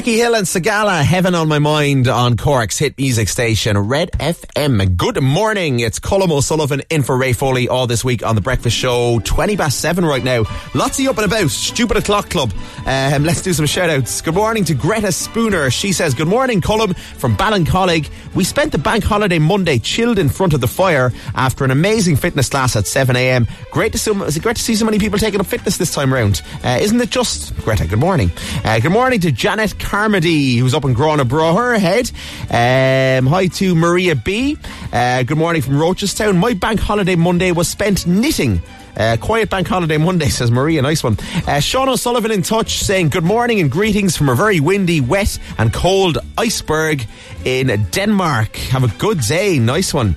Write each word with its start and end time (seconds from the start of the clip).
Becky 0.00 0.16
Hill 0.16 0.34
and 0.34 0.46
Sigala, 0.46 1.02
Heaven 1.02 1.34
on 1.34 1.46
My 1.46 1.58
Mind 1.58 2.08
on 2.08 2.38
Cork's 2.38 2.78
hit 2.78 2.96
music 2.96 3.28
station, 3.28 3.76
Red 3.76 4.10
FM. 4.12 4.96
Good 4.96 5.22
morning. 5.22 5.80
It's 5.80 6.00
Colm 6.00 6.30
O'Sullivan 6.30 6.80
in 6.88 7.02
for 7.02 7.18
Ray 7.18 7.34
Foley 7.34 7.68
all 7.68 7.86
this 7.86 8.02
week 8.02 8.24
on 8.24 8.34
The 8.34 8.40
Breakfast 8.40 8.74
Show. 8.74 9.20
20 9.22 9.58
past 9.58 9.78
7 9.78 10.02
right 10.02 10.24
now. 10.24 10.44
Lots 10.72 10.98
of 10.98 11.06
up 11.06 11.18
and 11.18 11.30
about. 11.30 11.50
Stupid 11.50 11.98
O'Clock 11.98 12.30
Club. 12.30 12.50
Um, 12.86 13.24
let's 13.24 13.42
do 13.42 13.52
some 13.52 13.66
shout 13.66 13.90
outs. 13.90 14.22
Good 14.22 14.32
morning 14.32 14.64
to 14.64 14.74
Greta 14.74 15.12
Spooner. 15.12 15.70
She 15.70 15.92
says, 15.92 16.14
Good 16.14 16.28
morning, 16.28 16.62
Colm 16.62 16.96
from 16.96 17.36
Ballincollig. 17.36 18.08
We 18.34 18.44
spent 18.44 18.72
the 18.72 18.78
bank 18.78 19.04
holiday 19.04 19.38
Monday 19.38 19.78
chilled 19.78 20.18
in 20.18 20.30
front 20.30 20.54
of 20.54 20.62
the 20.62 20.66
fire 20.66 21.12
after 21.34 21.62
an 21.62 21.70
amazing 21.70 22.16
fitness 22.16 22.48
class 22.48 22.74
at 22.74 22.84
7am. 22.84 23.50
Great 23.70 23.92
to 23.92 23.98
see, 23.98 24.12
is 24.12 24.38
it 24.38 24.42
great 24.42 24.56
to 24.56 24.62
see 24.62 24.76
so 24.76 24.86
many 24.86 24.98
people 24.98 25.18
taking 25.18 25.40
up 25.40 25.46
fitness 25.46 25.76
this 25.76 25.92
time 25.92 26.14
around. 26.14 26.40
Uh, 26.64 26.78
isn't 26.80 27.02
it 27.02 27.10
just? 27.10 27.54
Greta, 27.58 27.86
good 27.86 27.98
morning. 27.98 28.30
Uh, 28.64 28.80
good 28.80 28.92
morning 28.92 29.20
to 29.20 29.30
Janet 29.30 29.78
Carmody, 29.90 30.54
who's 30.54 30.72
up 30.72 30.84
in 30.84 30.94
Grona 30.94 31.24
Broher 31.24 31.76
head. 31.76 32.12
Um, 32.48 33.26
hi 33.26 33.48
to 33.48 33.74
Maria 33.74 34.14
B. 34.14 34.56
Uh, 34.92 35.24
good 35.24 35.36
morning 35.36 35.62
from 35.62 35.74
Rochestown. 35.74 36.36
My 36.38 36.54
bank 36.54 36.78
holiday 36.78 37.16
Monday 37.16 37.50
was 37.50 37.66
spent 37.66 38.06
knitting. 38.06 38.62
Uh, 38.96 39.16
quiet 39.20 39.50
bank 39.50 39.66
holiday 39.66 39.98
Monday, 39.98 40.28
says 40.28 40.52
Maria. 40.52 40.80
Nice 40.80 41.02
one. 41.02 41.16
Uh, 41.44 41.58
Sean 41.58 41.88
O'Sullivan 41.88 42.30
in 42.30 42.42
touch 42.42 42.78
saying 42.78 43.08
good 43.08 43.24
morning 43.24 43.58
and 43.58 43.68
greetings 43.68 44.16
from 44.16 44.28
a 44.28 44.36
very 44.36 44.60
windy, 44.60 45.00
wet, 45.00 45.40
and 45.58 45.72
cold 45.72 46.18
iceberg 46.38 47.04
in 47.44 47.66
Denmark. 47.90 48.54
Have 48.70 48.84
a 48.84 48.96
good 48.96 49.18
day. 49.18 49.58
Nice 49.58 49.92
one. 49.92 50.14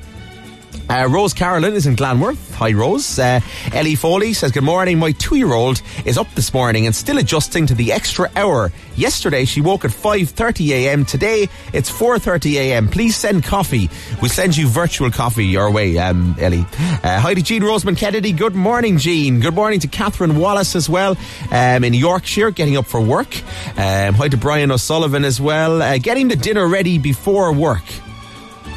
Uh, 0.90 1.08
Rose 1.10 1.34
Carolyn 1.34 1.74
is 1.74 1.88
in 1.88 1.96
Glanworth. 1.96 2.54
Hi, 2.56 2.72
Rose. 2.72 3.18
Uh, 3.18 3.40
Ellie 3.74 3.96
Foley 3.96 4.34
says, 4.34 4.52
Good 4.52 4.64
morning. 4.64 5.00
My 5.00 5.12
two 5.14 5.36
year 5.36 5.54
old 5.54 5.82
is 6.06 6.18
up 6.18 6.30
this 6.36 6.54
morning 6.54 6.86
and 6.86 6.94
still 6.94 7.18
adjusting 7.18 7.66
to 7.68 7.74
the 7.74 7.92
extra 7.92 8.30
hour. 8.36 8.72
Yesterday, 8.96 9.46
she 9.46 9.62
woke 9.62 9.86
at 9.86 9.92
5.30 9.92 10.70
a.m. 10.70 11.06
Today, 11.06 11.48
it's 11.74 11.90
4.30 11.90 12.54
a.m. 12.56 12.88
Please 12.90 13.16
send 13.16 13.44
coffee. 13.44 13.90
We'll 14.22 14.30
send 14.30 14.56
you 14.56 14.68
virtual 14.68 15.10
coffee 15.10 15.46
your 15.46 15.72
way, 15.72 15.98
um, 15.98 16.36
Ellie. 16.40 16.66
Uh, 17.04 17.20
hi 17.20 17.34
to 17.34 17.42
Jean 17.42 17.64
Roseman 17.64 17.98
Kennedy. 17.98 18.32
Good 18.32 18.56
morning, 18.56 18.98
Jean. 18.98 19.40
Good 19.40 19.56
morning 19.56 19.80
to 19.80 19.88
Catherine 19.88 20.38
Wallace 20.38 20.76
as 20.76 20.90
well 20.90 21.18
um, 21.52 21.84
in 21.84 21.94
Yorkshire, 21.94 22.52
getting 22.52 22.78
up 22.78 22.86
for 22.86 23.02
work. 23.02 23.36
Um, 23.78 24.14
hi 24.14 24.28
to 24.28 24.38
Brian 24.38 24.70
O'Sullivan 24.72 25.26
as 25.26 25.42
well. 25.42 25.82
Uh, 25.82 25.98
getting 25.98 26.28
the 26.28 26.36
dinner 26.36 26.68
ready 26.68 27.00
before 27.00 27.52
work. 27.54 27.84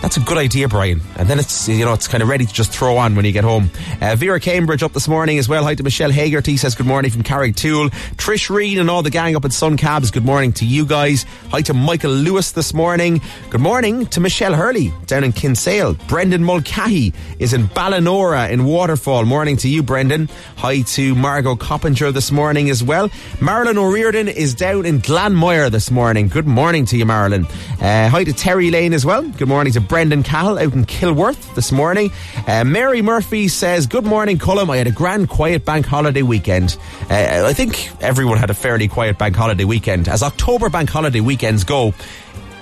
That's 0.02 0.18
a 0.18 0.20
good 0.20 0.38
idea, 0.38 0.68
Brian. 0.68 1.00
And 1.16 1.28
then 1.28 1.40
it's, 1.40 1.68
you 1.68 1.84
know, 1.84 1.92
it's 1.92 2.06
kind 2.06 2.22
of 2.22 2.28
ready 2.28 2.46
to 2.46 2.52
just 2.52 2.70
throw 2.70 2.96
on 2.96 3.16
when 3.16 3.24
you 3.24 3.32
get 3.32 3.42
home. 3.42 3.70
Uh, 4.00 4.14
Vera 4.14 4.38
Cambridge 4.38 4.84
up 4.84 4.92
this 4.92 5.08
morning 5.08 5.38
as 5.38 5.48
well. 5.48 5.64
Hi 5.64 5.74
to 5.74 5.82
Michelle 5.82 6.10
Hagerty 6.12 6.56
says 6.56 6.76
good 6.76 6.86
morning 6.86 7.10
from 7.10 7.24
Carrigtwohill. 7.24 7.90
Trish 8.14 8.48
Reed 8.48 8.78
and 8.78 8.88
all 8.88 9.02
the 9.02 9.10
gang 9.10 9.34
up 9.34 9.44
at 9.44 9.52
Sun 9.52 9.76
Cabs. 9.78 10.12
Good 10.12 10.24
morning 10.24 10.52
to 10.54 10.64
you 10.64 10.86
guys. 10.86 11.24
Hi 11.50 11.60
to 11.62 11.74
Michael 11.74 12.12
Lewis 12.12 12.52
this 12.52 12.72
morning. 12.72 13.20
Good 13.50 13.60
morning 13.60 14.06
to 14.06 14.20
Michelle 14.20 14.54
Hurley 14.54 14.92
down 15.06 15.24
in 15.24 15.32
Kinsale. 15.32 15.94
Brendan 16.06 16.44
Mulcahy 16.44 17.12
is 17.40 17.52
in 17.52 17.64
Ballinora 17.64 18.48
in 18.50 18.64
Waterfall. 18.64 19.24
Morning 19.24 19.56
to 19.56 19.68
you, 19.68 19.82
Brendan. 19.82 20.28
Hi 20.58 20.82
to 20.82 21.16
Margot 21.16 21.56
Coppinger 21.56 22.12
this 22.12 22.30
morning 22.30 22.70
as 22.70 22.80
well. 22.84 23.10
Marilyn 23.40 23.76
O'Riordan 23.76 24.28
is 24.28 24.54
down 24.54 24.86
in 24.86 25.00
Glanmire 25.00 25.68
this 25.68 25.90
morning. 25.90 26.28
Good 26.28 26.46
morning 26.46 26.84
to 26.86 26.96
you, 26.96 27.06
Marilyn. 27.06 27.44
Uh, 27.80 28.08
hi 28.08 28.22
to 28.22 28.32
Terry 28.32 28.70
Lane 28.70 28.92
as 28.92 29.04
well. 29.04 29.22
Good 29.22 29.48
morning 29.48 29.72
to 29.72 29.80
Brendan 29.88 30.22
Cahill 30.22 30.58
out 30.58 30.72
in 30.72 30.84
Kilworth 30.84 31.54
this 31.54 31.72
morning. 31.72 32.10
Uh, 32.46 32.64
Mary 32.64 33.02
Murphy 33.02 33.48
says, 33.48 33.86
Good 33.86 34.04
morning, 34.04 34.38
Colm. 34.38 34.70
I 34.70 34.76
had 34.76 34.86
a 34.86 34.92
grand 34.92 35.28
quiet 35.28 35.64
bank 35.64 35.86
holiday 35.86 36.22
weekend. 36.22 36.76
Uh, 37.10 37.44
I 37.46 37.52
think 37.52 37.90
everyone 38.02 38.38
had 38.38 38.50
a 38.50 38.54
fairly 38.54 38.88
quiet 38.88 39.18
bank 39.18 39.36
holiday 39.36 39.64
weekend. 39.64 40.08
As 40.08 40.22
October 40.22 40.68
bank 40.68 40.90
holiday 40.90 41.20
weekends 41.20 41.64
go, 41.64 41.94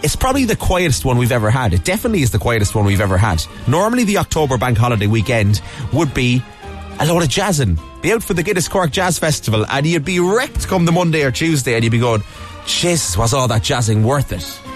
it's 0.02 0.16
probably 0.16 0.44
the 0.44 0.56
quietest 0.56 1.04
one 1.04 1.16
we've 1.16 1.32
ever 1.32 1.50
had. 1.50 1.72
It 1.72 1.84
definitely 1.84 2.22
is 2.22 2.30
the 2.30 2.38
quietest 2.38 2.74
one 2.74 2.84
we've 2.84 3.00
ever 3.00 3.16
had. 3.16 3.42
Normally, 3.66 4.04
the 4.04 4.18
October 4.18 4.58
bank 4.58 4.76
holiday 4.76 5.06
weekend 5.06 5.62
would 5.92 6.12
be 6.12 6.42
a 7.00 7.06
lot 7.06 7.22
of 7.22 7.28
jazzing. 7.28 7.78
Be 8.02 8.12
out 8.12 8.22
for 8.22 8.34
the 8.34 8.42
Guinness 8.42 8.68
Cork 8.68 8.90
Jazz 8.90 9.18
Festival, 9.18 9.64
and 9.66 9.86
you'd 9.86 10.04
be 10.04 10.20
wrecked 10.20 10.68
come 10.68 10.84
the 10.84 10.92
Monday 10.92 11.22
or 11.24 11.30
Tuesday, 11.30 11.74
and 11.74 11.82
you'd 11.82 11.90
be 11.90 11.98
going, 11.98 12.22
Jesus, 12.66 13.16
was 13.16 13.32
all 13.32 13.48
that 13.48 13.62
jazzing 13.62 14.04
worth 14.04 14.32
it? 14.32 14.73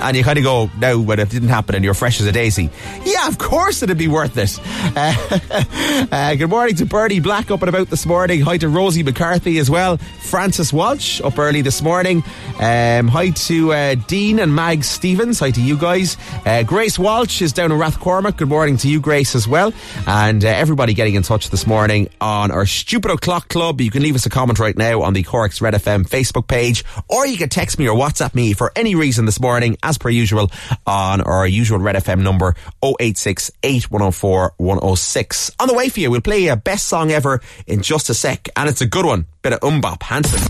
And 0.00 0.16
you 0.16 0.24
kind 0.24 0.38
of 0.38 0.44
go 0.44 0.70
now 0.78 0.98
when 0.98 1.18
it 1.18 1.28
didn't 1.30 1.48
happen 1.48 1.74
and 1.74 1.84
you're 1.84 1.94
fresh 1.94 2.20
as 2.20 2.26
a 2.26 2.32
daisy. 2.32 2.70
Yeah, 3.04 3.28
of 3.28 3.38
course 3.38 3.82
it'd 3.82 3.98
be 3.98 4.08
worth 4.08 4.36
it. 4.36 4.58
Uh, 5.00 6.06
uh, 6.10 6.34
good 6.34 6.50
morning 6.50 6.74
to 6.74 6.84
Bertie 6.84 7.20
Black 7.20 7.50
up 7.50 7.62
and 7.62 7.68
about 7.68 7.88
this 7.88 8.06
morning. 8.06 8.40
Hi 8.40 8.58
to 8.58 8.68
Rosie 8.68 9.02
McCarthy 9.02 9.58
as 9.58 9.70
well. 9.70 9.98
Francis 9.98 10.72
Walsh 10.72 11.20
up 11.20 11.38
early 11.38 11.62
this 11.62 11.80
morning. 11.80 12.24
Um, 12.58 13.08
hi 13.08 13.30
to 13.30 13.72
uh, 13.72 13.94
Dean 14.06 14.40
and 14.40 14.54
Mag 14.54 14.82
Stevens. 14.82 15.38
Hi 15.40 15.50
to 15.52 15.62
you 15.62 15.76
guys. 15.76 16.16
Uh, 16.44 16.62
Grace 16.64 16.98
Walsh 16.98 17.40
is 17.42 17.52
down 17.52 17.70
in 17.72 17.78
Rathcormac. 17.78 18.36
Good 18.36 18.48
morning 18.48 18.76
to 18.78 18.88
you, 18.88 19.00
Grace, 19.00 19.34
as 19.34 19.46
well. 19.46 19.72
And 20.06 20.44
uh, 20.44 20.48
everybody 20.48 20.94
getting 20.94 21.14
in 21.14 21.22
touch 21.22 21.50
this 21.50 21.66
morning 21.66 22.08
on 22.20 22.50
our 22.50 22.66
Stupid 22.66 23.10
O'Clock 23.10 23.48
Club. 23.48 23.80
You 23.80 23.90
can 23.90 24.02
leave 24.02 24.14
us 24.14 24.26
a 24.26 24.30
comment 24.30 24.58
right 24.58 24.76
now 24.76 25.02
on 25.02 25.12
the 25.12 25.22
Cork's 25.22 25.60
Red 25.60 25.74
FM 25.74 26.08
Facebook 26.08 26.46
page, 26.48 26.84
or 27.08 27.26
you 27.26 27.36
can 27.36 27.48
text 27.48 27.78
me 27.78 27.88
or 27.88 27.96
WhatsApp 27.96 28.34
me 28.34 28.54
for 28.54 28.72
any 28.76 28.94
reason 28.94 29.24
this 29.24 29.40
morning 29.40 29.76
as 29.90 29.98
per 29.98 30.08
usual, 30.08 30.50
on 30.86 31.20
our 31.20 31.46
usual 31.46 31.78
Red 31.78 31.96
FM 31.96 32.22
number 32.22 32.54
086 32.82 33.50
8104 33.62 34.54
106. 34.56 35.50
On 35.60 35.68
the 35.68 35.74
way 35.74 35.90
for 35.90 36.00
you, 36.00 36.10
we'll 36.10 36.22
play 36.22 36.46
a 36.46 36.56
best 36.56 36.86
song 36.86 37.10
ever 37.10 37.40
in 37.66 37.82
just 37.82 38.08
a 38.08 38.14
sec, 38.14 38.48
and 38.56 38.68
it's 38.68 38.80
a 38.80 38.86
good 38.86 39.04
one. 39.04 39.26
Bit 39.42 39.54
of 39.54 39.60
MMMBop 39.60 40.02
Hanson. 40.02 40.40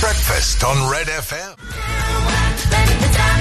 Breakfast 0.00 0.64
on 0.64 0.90
Red 0.90 1.06
FM. 1.06 3.31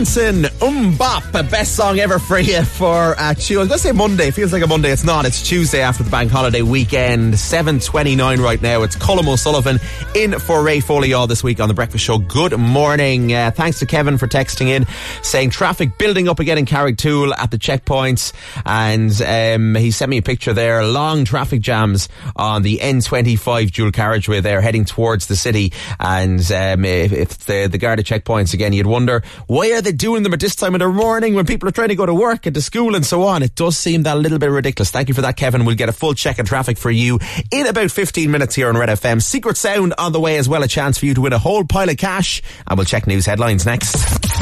Hanson, 0.00 0.44
MMMBop, 0.44 1.50
best 1.50 1.76
song 1.76 1.98
ever 1.98 2.18
for 2.18 2.38
you 2.38 2.64
for 2.64 3.14
uh, 3.18 3.34
Tuesday. 3.34 3.56
I 3.56 3.58
was 3.58 3.68
going 3.68 3.78
to 3.78 3.84
say 3.84 3.92
Monday. 3.92 4.28
It 4.28 4.34
feels 4.34 4.50
like 4.50 4.62
a 4.62 4.66
Monday. 4.66 4.90
It's 4.90 5.04
not. 5.04 5.26
It's 5.26 5.46
Tuesday 5.46 5.82
after 5.82 6.02
the 6.02 6.08
bank 6.08 6.30
holiday 6.30 6.62
weekend. 6.62 7.34
7.29 7.34 8.38
right 8.38 8.62
now. 8.62 8.82
It's 8.82 8.96
Colm 8.96 9.28
O'Sullivan 9.28 9.78
in 10.14 10.38
for 10.38 10.62
Ray 10.62 10.80
Foley 10.80 11.12
all 11.12 11.26
this 11.26 11.44
week 11.44 11.60
on 11.60 11.68
The 11.68 11.74
Breakfast 11.74 12.02
Show. 12.02 12.16
Good 12.16 12.58
morning. 12.58 13.30
Uh, 13.34 13.50
thanks 13.50 13.80
to 13.80 13.86
Kevin 13.86 14.16
for 14.16 14.26
texting 14.26 14.68
in 14.68 14.86
saying 15.20 15.50
traffic 15.50 15.98
building 15.98 16.28
up 16.28 16.40
again 16.40 16.56
in 16.56 16.64
Carrigtwohill 16.64 17.36
at 17.36 17.50
the 17.50 17.58
checkpoints. 17.58 18.32
And 18.64 19.12
um, 19.20 19.74
he 19.74 19.90
sent 19.90 20.08
me 20.08 20.16
a 20.16 20.22
picture 20.22 20.54
there. 20.54 20.82
Long 20.82 21.26
traffic 21.26 21.60
jams 21.60 22.08
on 22.36 22.62
the 22.62 22.78
N25 22.78 23.70
dual 23.70 23.92
carriageway 23.92 24.40
there 24.40 24.62
heading 24.62 24.86
towards 24.86 25.26
the 25.26 25.36
city. 25.36 25.74
And 25.98 26.40
um, 26.52 26.86
if, 26.86 27.12
if 27.12 27.38
the, 27.40 27.66
the 27.66 27.76
Garda 27.76 28.02
checkpoints 28.02 28.54
again, 28.54 28.72
you'd 28.72 28.86
wonder 28.86 29.22
why 29.46 29.72
are 29.72 29.82
they 29.82 29.89
doing 29.96 30.22
them 30.22 30.32
at 30.32 30.40
this 30.40 30.54
time 30.54 30.74
of 30.74 30.80
the 30.80 30.88
morning 30.88 31.34
when 31.34 31.46
people 31.46 31.68
are 31.68 31.72
trying 31.72 31.88
to 31.88 31.94
go 31.94 32.06
to 32.06 32.14
work 32.14 32.46
and 32.46 32.54
to 32.54 32.62
school 32.62 32.94
and 32.94 33.04
so 33.04 33.24
on? 33.24 33.42
It 33.42 33.54
does 33.54 33.76
seem 33.76 34.04
that 34.04 34.16
a 34.16 34.20
little 34.20 34.38
bit 34.38 34.50
ridiculous. 34.50 34.90
Thank 34.90 35.08
you 35.08 35.14
for 35.14 35.22
that, 35.22 35.36
Kevin. 35.36 35.64
We'll 35.64 35.76
get 35.76 35.88
a 35.88 35.92
full 35.92 36.14
check 36.14 36.38
of 36.38 36.46
traffic 36.46 36.78
for 36.78 36.90
you 36.90 37.18
in 37.50 37.66
about 37.66 37.90
15 37.90 38.30
minutes 38.30 38.54
here 38.54 38.68
on 38.68 38.76
Red 38.76 38.88
FM. 38.88 39.22
Secret 39.22 39.56
Sound 39.56 39.94
on 39.98 40.12
the 40.12 40.20
way 40.20 40.38
as 40.38 40.48
well. 40.48 40.62
A 40.62 40.68
chance 40.68 40.98
for 40.98 41.06
you 41.06 41.14
to 41.14 41.20
win 41.20 41.32
a 41.32 41.38
whole 41.38 41.64
pile 41.64 41.88
of 41.88 41.96
cash. 41.96 42.42
And 42.66 42.78
we'll 42.78 42.86
check 42.86 43.06
news 43.06 43.26
headlines 43.26 43.66
next. 43.66 44.39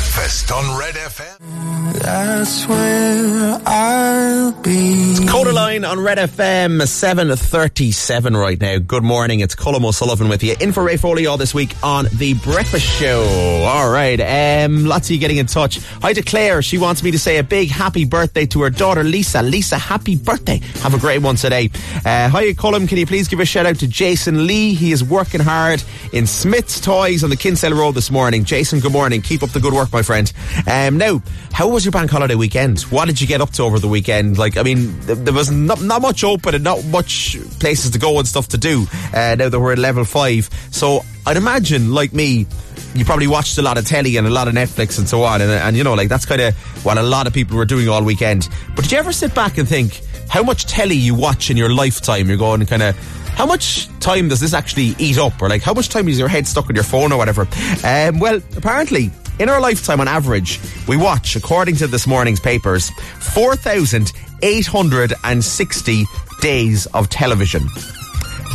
Breakfast 0.00 0.50
on 0.50 0.78
Red 0.78 0.94
FM. 0.94 1.92
That's 1.92 2.66
where 2.66 3.60
I'll 3.66 4.52
be. 4.52 5.10
It's 5.10 5.20
Kodaline 5.20 5.86
on 5.86 6.00
Red 6.00 6.16
FM, 6.16 6.80
7.37 6.80 8.40
right 8.40 8.58
now. 8.58 8.78
Good 8.78 9.02
morning, 9.02 9.40
it's 9.40 9.54
Colm 9.54 9.84
O'Sullivan 9.84 10.30
with 10.30 10.42
you. 10.42 10.56
In 10.58 10.72
for 10.72 10.82
Ray 10.84 10.96
Foley 10.96 11.26
all 11.26 11.36
this 11.36 11.52
week 11.52 11.74
on 11.82 12.06
The 12.14 12.32
Breakfast 12.34 12.86
Show. 12.86 13.22
All 13.66 13.90
right, 13.90 14.18
um, 14.64 14.86
lots 14.86 15.08
of 15.08 15.12
you 15.12 15.18
getting 15.18 15.36
in 15.36 15.44
touch. 15.46 15.78
Hi 16.00 16.14
to 16.14 16.22
Claire. 16.22 16.62
She 16.62 16.78
wants 16.78 17.02
me 17.02 17.10
to 17.10 17.18
say 17.18 17.36
a 17.36 17.44
big 17.44 17.68
happy 17.68 18.06
birthday 18.06 18.46
to 18.46 18.62
her 18.62 18.70
daughter 18.70 19.04
Lisa. 19.04 19.42
Lisa, 19.42 19.76
happy 19.76 20.16
birthday. 20.16 20.58
Have 20.80 20.94
a 20.94 20.98
great 20.98 21.20
one 21.20 21.36
today. 21.36 21.70
Uh, 22.06 22.30
hi, 22.30 22.52
Colm. 22.54 22.88
Can 22.88 22.96
you 22.96 23.06
please 23.06 23.28
give 23.28 23.40
a 23.40 23.44
shout 23.44 23.66
out 23.66 23.76
to 23.80 23.86
Jason 23.86 24.46
Lee? 24.46 24.72
He 24.72 24.92
is 24.92 25.04
working 25.04 25.40
hard 25.40 25.82
in 26.14 26.26
Smith's 26.26 26.80
Toys 26.80 27.22
on 27.22 27.28
the 27.28 27.36
Kinsale 27.36 27.74
Road 27.74 27.92
this 27.94 28.10
morning. 28.10 28.44
Jason, 28.44 28.80
good 28.80 28.92
morning. 28.92 29.20
Keep 29.20 29.42
up 29.42 29.50
the 29.50 29.60
good 29.60 29.74
work, 29.74 29.89
my 29.92 30.02
friend. 30.02 30.32
Um, 30.66 30.98
now, 30.98 31.22
how 31.52 31.68
was 31.68 31.84
your 31.84 31.92
bank 31.92 32.10
holiday 32.10 32.34
weekend? 32.34 32.80
What 32.82 33.06
did 33.06 33.20
you 33.20 33.26
get 33.26 33.40
up 33.40 33.50
to 33.52 33.62
over 33.62 33.78
the 33.78 33.88
weekend? 33.88 34.38
Like, 34.38 34.56
I 34.56 34.62
mean, 34.62 34.98
th- 35.02 35.18
there 35.18 35.34
was 35.34 35.50
not, 35.50 35.82
not 35.82 36.02
much 36.02 36.24
open 36.24 36.54
and 36.54 36.64
not 36.64 36.84
much 36.86 37.36
places 37.58 37.90
to 37.90 37.98
go 37.98 38.18
and 38.18 38.26
stuff 38.26 38.48
to 38.48 38.58
do. 38.58 38.86
Uh, 39.14 39.36
now 39.38 39.48
that 39.48 39.58
we're 39.60 39.72
at 39.72 39.78
level 39.78 40.04
five, 40.04 40.48
so 40.70 41.04
I'd 41.26 41.36
imagine, 41.36 41.92
like 41.92 42.12
me, 42.12 42.46
you 42.94 43.04
probably 43.04 43.26
watched 43.26 43.58
a 43.58 43.62
lot 43.62 43.78
of 43.78 43.86
telly 43.86 44.16
and 44.16 44.26
a 44.26 44.30
lot 44.30 44.48
of 44.48 44.54
Netflix 44.54 44.98
and 44.98 45.08
so 45.08 45.22
on, 45.22 45.40
and, 45.40 45.50
and 45.50 45.76
you 45.76 45.84
know, 45.84 45.94
like 45.94 46.08
that's 46.08 46.26
kind 46.26 46.40
of 46.40 46.54
what 46.84 46.98
a 46.98 47.02
lot 47.02 47.26
of 47.26 47.32
people 47.32 47.56
were 47.56 47.64
doing 47.64 47.88
all 47.88 48.02
weekend. 48.02 48.48
But 48.74 48.82
did 48.82 48.92
you 48.92 48.98
ever 48.98 49.12
sit 49.12 49.34
back 49.34 49.58
and 49.58 49.68
think 49.68 50.00
how 50.28 50.42
much 50.42 50.66
telly 50.66 50.96
you 50.96 51.14
watch 51.14 51.50
in 51.50 51.56
your 51.56 51.72
lifetime? 51.72 52.28
You're 52.28 52.38
going 52.38 52.64
kind 52.66 52.82
of 52.82 52.96
how 53.34 53.46
much 53.46 53.88
time 54.00 54.28
does 54.28 54.40
this 54.40 54.52
actually 54.52 54.94
eat 54.98 55.16
up 55.18 55.40
or 55.40 55.48
like 55.48 55.62
how 55.62 55.72
much 55.72 55.88
time 55.88 56.08
is 56.08 56.18
your 56.18 56.28
head 56.28 56.46
stuck 56.46 56.68
on 56.68 56.74
your 56.74 56.84
phone 56.84 57.10
or 57.12 57.16
whatever 57.16 57.48
um, 57.84 58.18
well 58.18 58.36
apparently 58.56 59.10
in 59.38 59.48
our 59.48 59.60
lifetime, 59.60 60.00
on 60.00 60.08
average, 60.08 60.58
we 60.88 60.96
watch, 60.96 61.36
according 61.36 61.76
to 61.76 61.86
this 61.86 62.06
morning's 62.06 62.40
papers, 62.40 62.90
4,860 63.34 66.04
days 66.40 66.86
of 66.86 67.08
television. 67.08 67.62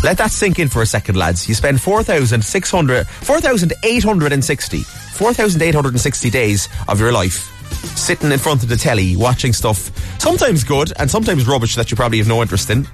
Let 0.04 0.18
that 0.20 0.32
sink 0.32 0.60
in 0.60 0.68
for 0.68 0.82
a 0.82 0.86
second, 0.86 1.16
lads. 1.16 1.48
You 1.50 1.56
spend 1.56 1.82
4,600, 1.82 3.08
4,860, 3.08 4.80
4,860 4.80 6.30
days 6.30 6.70
of 6.88 7.00
your 7.00 7.12
life 7.12 7.52
sitting 7.98 8.32
in 8.32 8.38
front 8.38 8.64
of 8.64 8.70
the 8.70 8.76
telly, 8.76 9.16
watching 9.16 9.54
stuff, 9.54 9.92
sometimes 10.20 10.64
good 10.64 10.94
and 11.00 11.10
sometimes 11.10 11.48
rubbish 11.48 11.76
that 11.76 11.90
you 11.90 11.98
probably 11.98 12.20
have 12.20 12.28
no 12.28 12.42
interest 12.42 12.70
in. 12.70 12.88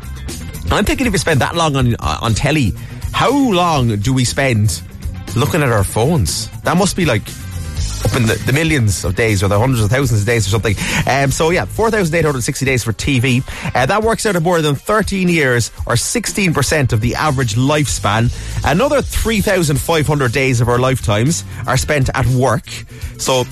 I'm 0.72 0.86
thinking 0.86 1.07
if 1.07 1.13
you 1.13 1.19
spend 1.19 1.42
that 1.42 1.56
long 1.56 1.75
on, 1.75 1.95
uh, 1.95 2.19
on 2.22 2.34
telly, 2.34 2.74
how 3.12 3.31
long 3.51 3.98
do 3.98 4.13
we 4.13 4.24
spend 4.24 4.81
looking 5.36 5.62
at 5.62 5.69
our 5.69 5.84
phones? 5.84 6.50
That 6.62 6.77
must 6.77 6.95
be 6.95 7.06
like 7.06 7.24
in 8.15 8.25
the, 8.25 8.42
the 8.45 8.53
millions 8.53 9.03
of 9.06 9.15
days 9.15 9.44
or 9.44 9.48
the 9.48 9.57
hundreds 9.57 9.83
of 9.83 9.89
thousands 9.89 10.21
of 10.21 10.27
days 10.27 10.48
or 10.48 10.50
something. 10.50 10.75
Um, 11.07 11.31
so 11.31 11.50
yeah, 11.50 11.65
4,860 11.65 12.65
days 12.65 12.83
for 12.83 12.94
TV. 12.94 13.44
Uh, 13.75 13.86
that 13.86 14.03
works 14.03 14.25
out 14.25 14.36
at 14.36 14.44
more 14.44 14.62
than 14.62 14.75
13 14.75 15.30
years 15.30 15.69
or 15.86 15.94
16% 15.94 16.94
of 16.94 17.01
the 17.01 17.15
average 17.15 17.56
lifespan. 17.56 18.31
Another 18.65 19.01
3,500 19.01 20.31
days 20.31 20.62
of 20.62 20.68
our 20.68 20.80
lifetimes 20.80 21.44
are 21.68 21.77
spent 21.77 22.09
at 22.13 22.25
work. 22.27 22.68
So 23.18 23.45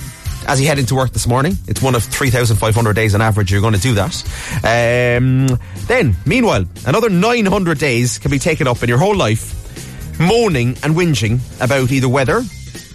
as 0.46 0.60
you 0.60 0.66
head 0.66 0.78
into 0.78 0.94
work 0.94 1.10
this 1.10 1.26
morning. 1.26 1.56
It's 1.68 1.82
one 1.82 1.94
of 1.94 2.02
3,500 2.02 2.92
days 2.94 3.14
on 3.14 3.20
average 3.20 3.52
you're 3.52 3.60
going 3.60 3.74
to 3.74 3.80
do 3.80 3.94
that. 3.94 4.24
Um, 4.64 5.58
then, 5.86 6.16
meanwhile, 6.24 6.64
another 6.86 7.08
900 7.10 7.78
days 7.78 8.18
can 8.18 8.30
be 8.30 8.38
taken 8.38 8.66
up 8.66 8.82
in 8.82 8.88
your 8.88 8.98
whole 8.98 9.14
life 9.14 9.56
moaning 10.18 10.76
and 10.82 10.94
whinging 10.94 11.40
about 11.62 11.90
either 11.90 12.08
weather, 12.08 12.42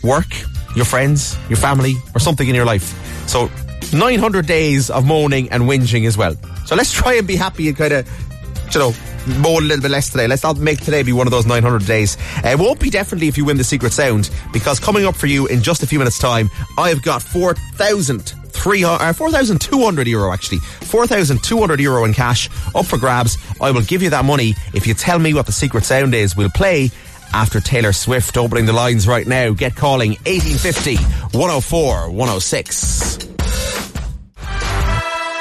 work, 0.04 0.28
your 0.76 0.86
friends, 0.86 1.38
your 1.50 1.58
family, 1.58 1.96
or 2.14 2.20
something 2.20 2.48
in 2.48 2.56
your 2.56 2.66
life. 2.66 2.94
So, 3.28 3.50
900 3.94 4.46
days 4.46 4.90
of 4.90 5.06
moaning 5.06 5.50
and 5.50 5.64
whinging 5.64 6.08
as 6.08 6.18
well. 6.18 6.36
So 6.66 6.76
let's 6.76 6.92
try 6.92 7.14
and 7.16 7.28
be 7.28 7.36
happy 7.36 7.68
and 7.68 7.78
kind 7.78 7.94
of, 7.94 8.74
you 8.74 8.80
know, 8.80 8.94
moan 9.42 9.64
a 9.64 9.68
little 9.68 9.82
bit 9.82 9.92
less 9.92 10.10
today. 10.10 10.28
Let's 10.28 10.44
not 10.44 10.58
make 10.58 10.80
today 10.82 11.04
be 11.04 11.14
one 11.14 11.28
of 11.28 11.32
those 11.32 11.46
900 11.46 11.86
days. 11.86 12.18
Uh, 12.44 12.50
it 12.50 12.60
won't 12.60 12.80
be 12.80 12.90
definitely 12.90 13.28
if 13.28 13.38
you 13.38 13.46
win 13.46 13.58
the 13.58 13.64
secret 13.64 13.94
sound, 13.94 14.30
because 14.52 14.80
coming 14.80 15.06
up 15.06 15.16
for 15.16 15.28
you 15.28 15.48
in 15.48 15.62
just 15.62 15.84
a 15.84 15.88
few 15.88 16.00
minutes' 16.00 16.20
time, 16.20 16.50
I've 16.78 17.02
got 17.02 17.22
4,000 17.22 18.34
uh, 18.66 19.14
4,200 19.14 20.08
euro 20.08 20.34
actually. 20.34 20.58
4,200 20.58 21.80
euro 21.80 22.04
in 22.06 22.14
cash 22.14 22.50
up 22.74 22.86
for 22.86 22.98
grabs. 22.98 23.38
I 23.62 23.70
will 23.72 23.84
give 23.84 24.02
you 24.02 24.10
that 24.10 24.26
money 24.26 24.56
if 24.74 24.88
you 24.88 24.94
tell 24.94 25.20
me 25.20 25.34
what 25.34 25.46
the 25.46 25.52
secret 25.52 25.84
sound 25.84 26.16
is. 26.16 26.36
We'll 26.36 26.50
play 26.50 26.90
after 27.36 27.60
Taylor 27.60 27.92
Swift 27.92 28.38
opening 28.38 28.66
the 28.66 28.72
lines 28.72 29.08
right 29.10 29.28
now. 29.28 29.52
Get 29.52 29.76
calling 29.76 30.12
1850 30.26 30.96
104 31.38 32.10
106. 32.10 33.18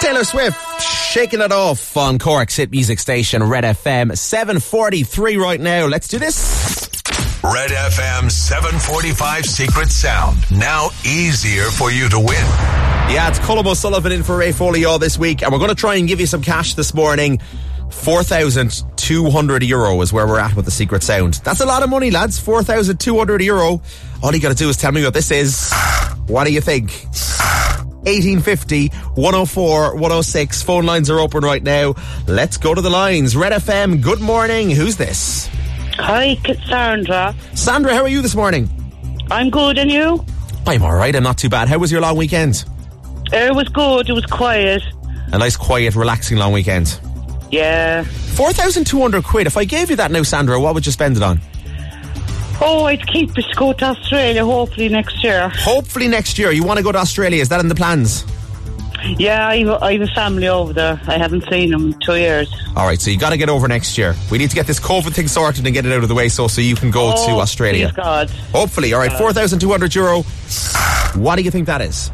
Taylor 0.00 0.24
Swift 0.24 0.82
shaking 0.82 1.40
it 1.40 1.52
off 1.52 1.96
on 1.96 2.18
Cork's 2.18 2.56
hit 2.56 2.72
music 2.72 2.98
station 2.98 3.44
Red 3.44 3.62
FM 3.62 4.18
743 4.18 5.36
right 5.36 5.60
now. 5.60 5.86
Let's 5.86 6.08
do 6.08 6.18
this. 6.18 6.90
Red 7.44 7.70
FM 7.70 8.30
745 8.30 9.46
Secret 9.46 9.88
Sound. 9.90 10.38
Now 10.50 10.88
easier 11.06 11.64
for 11.66 11.92
you 11.92 12.08
to 12.08 12.18
win. 12.18 12.44
Yeah, 13.06 13.28
it's 13.28 13.38
Colm 13.38 13.66
O'Sullivan 13.66 14.10
in 14.10 14.24
for 14.24 14.36
Ray 14.36 14.50
Foley 14.50 14.84
all 14.84 14.98
this 14.98 15.16
week, 15.16 15.42
and 15.42 15.52
we're 15.52 15.58
going 15.58 15.68
to 15.68 15.76
try 15.76 15.94
and 15.94 16.08
give 16.08 16.18
you 16.18 16.26
some 16.26 16.42
cash 16.42 16.74
this 16.74 16.92
morning. 16.92 17.38
4,200 19.04 19.62
euro 19.64 20.00
is 20.00 20.14
where 20.14 20.26
we're 20.26 20.38
at 20.38 20.56
with 20.56 20.64
the 20.64 20.70
secret 20.70 21.02
sound. 21.02 21.34
That's 21.44 21.60
a 21.60 21.66
lot 21.66 21.82
of 21.82 21.90
money, 21.90 22.10
lads. 22.10 22.38
4,200 22.38 23.42
euro. 23.42 23.82
All 24.22 24.34
you 24.34 24.40
got 24.40 24.48
to 24.48 24.54
do 24.54 24.70
is 24.70 24.78
tell 24.78 24.92
me 24.92 25.04
what 25.04 25.12
this 25.12 25.30
is. 25.30 25.70
What 26.26 26.44
do 26.46 26.52
you 26.54 26.62
think? 26.62 26.90
1850 28.06 28.88
104 28.88 29.96
106. 29.96 30.62
Phone 30.62 30.86
lines 30.86 31.10
are 31.10 31.20
open 31.20 31.44
right 31.44 31.62
now. 31.62 31.94
Let's 32.26 32.56
go 32.56 32.74
to 32.74 32.80
the 32.80 32.88
lines. 32.88 33.36
Red 33.36 33.52
FM, 33.52 34.00
good 34.00 34.22
morning. 34.22 34.70
Who's 34.70 34.96
this? 34.96 35.50
Hi, 35.98 36.38
Sandra. 36.66 37.34
Sandra, 37.52 37.92
how 37.92 38.04
are 38.04 38.08
you 38.08 38.22
this 38.22 38.34
morning? 38.34 38.70
I'm 39.30 39.50
good, 39.50 39.76
and 39.76 39.90
you? 39.90 40.24
I'm 40.66 40.82
alright, 40.82 41.14
I'm 41.14 41.22
not 41.22 41.36
too 41.36 41.50
bad. 41.50 41.68
How 41.68 41.76
was 41.76 41.92
your 41.92 42.00
long 42.00 42.16
weekend? 42.16 42.64
It 43.30 43.54
was 43.54 43.68
good, 43.68 44.08
it 44.08 44.14
was 44.14 44.24
quiet. 44.24 44.82
A 45.30 45.36
nice, 45.36 45.58
quiet, 45.58 45.94
relaxing 45.94 46.38
long 46.38 46.52
weekend. 46.52 46.98
Yeah. 47.54 48.02
4,200 48.02 49.22
quid. 49.22 49.46
If 49.46 49.56
I 49.56 49.64
gave 49.64 49.88
you 49.88 49.96
that 49.96 50.10
now, 50.10 50.24
Sandra, 50.24 50.58
what 50.60 50.74
would 50.74 50.84
you 50.84 50.90
spend 50.90 51.16
it 51.16 51.22
on? 51.22 51.40
Oh, 52.60 52.84
I'd 52.86 53.06
keep 53.06 53.30
it 53.38 53.42
to 53.42 53.54
go 53.54 53.72
to 53.72 53.84
Australia 53.84 54.44
hopefully 54.44 54.88
next 54.88 55.22
year. 55.22 55.48
Hopefully 55.50 56.08
next 56.08 56.36
year. 56.36 56.50
You 56.50 56.64
want 56.64 56.78
to 56.78 56.82
go 56.82 56.90
to 56.90 56.98
Australia? 56.98 57.40
Is 57.40 57.48
that 57.50 57.60
in 57.60 57.68
the 57.68 57.74
plans? 57.76 58.24
Yeah, 59.18 59.46
I 59.46 59.58
have, 59.58 59.82
I 59.82 59.92
have 59.92 60.02
a 60.02 60.06
family 60.08 60.48
over 60.48 60.72
there. 60.72 61.00
I 61.06 61.16
haven't 61.16 61.44
seen 61.48 61.70
them 61.70 61.92
in 61.92 62.00
two 62.00 62.16
years. 62.16 62.52
All 62.74 62.86
right, 62.86 63.00
so 63.00 63.10
you 63.10 63.18
got 63.18 63.30
to 63.30 63.36
get 63.36 63.48
over 63.48 63.68
next 63.68 63.96
year. 63.98 64.16
We 64.32 64.38
need 64.38 64.50
to 64.50 64.56
get 64.56 64.66
this 64.66 64.80
COVID 64.80 65.14
thing 65.14 65.28
sorted 65.28 65.64
and 65.64 65.74
get 65.74 65.86
it 65.86 65.92
out 65.92 66.02
of 66.02 66.08
the 66.08 66.14
way 66.14 66.28
so 66.28 66.48
so 66.48 66.60
you 66.60 66.74
can 66.74 66.90
go 66.90 67.12
oh, 67.14 67.26
to 67.28 67.32
Australia. 67.40 67.92
God. 67.94 68.30
Hopefully. 68.52 68.94
All 68.94 69.00
right, 69.00 69.12
uh, 69.12 69.18
4,200 69.18 69.94
euro. 69.94 70.22
What 71.14 71.36
do 71.36 71.42
you 71.42 71.50
think 71.52 71.66
that 71.66 71.82
is? 71.82 72.10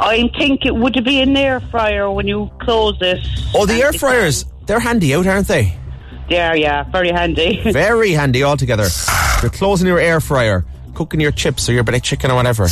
I 0.00 0.30
think 0.38 0.64
it 0.64 0.74
would 0.74 1.04
be 1.04 1.20
an 1.20 1.36
air 1.36 1.60
fryer 1.60 2.10
when 2.10 2.26
you 2.28 2.50
close 2.60 2.96
it. 3.00 3.18
Oh, 3.54 3.66
the 3.66 3.74
air 3.82 3.92
fryers. 3.92 4.44
They're 4.66 4.80
handy 4.80 5.14
out, 5.14 5.26
aren't 5.26 5.48
they? 5.48 5.76
Yeah, 6.28 6.52
yeah, 6.54 6.82
very 6.84 7.08
handy. 7.10 7.58
Very 7.72 8.10
handy 8.12 8.44
altogether. 8.44 8.86
You're 9.40 9.50
closing 9.50 9.86
your 9.86 9.98
air 9.98 10.20
fryer, 10.20 10.66
cooking 10.94 11.20
your 11.20 11.32
chips 11.32 11.70
or 11.70 11.72
your 11.72 11.84
bit 11.84 11.94
of 11.94 12.02
chicken 12.02 12.30
or 12.30 12.34
whatever. 12.34 12.68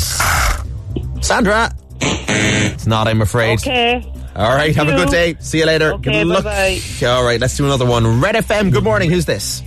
Sandra, 1.22 1.74
it's 2.00 2.86
not, 2.86 3.08
I'm 3.08 3.22
afraid. 3.22 3.58
okay. 3.60 4.04
All 4.36 4.54
right, 4.54 4.74
Thank 4.74 4.76
have 4.76 4.88
a 4.88 4.96
good 5.02 5.08
day. 5.08 5.36
See 5.40 5.60
you 5.60 5.64
later. 5.64 5.94
Okay, 5.94 6.12
good 6.12 6.26
luck. 6.26 6.44
bye-bye. 6.44 7.06
All 7.06 7.24
right, 7.24 7.40
let's 7.40 7.56
do 7.56 7.64
another 7.64 7.86
one. 7.86 8.20
Red 8.20 8.34
FM, 8.34 8.70
good 8.70 8.84
morning. 8.84 9.10
Who's 9.10 9.24
this? 9.24 9.62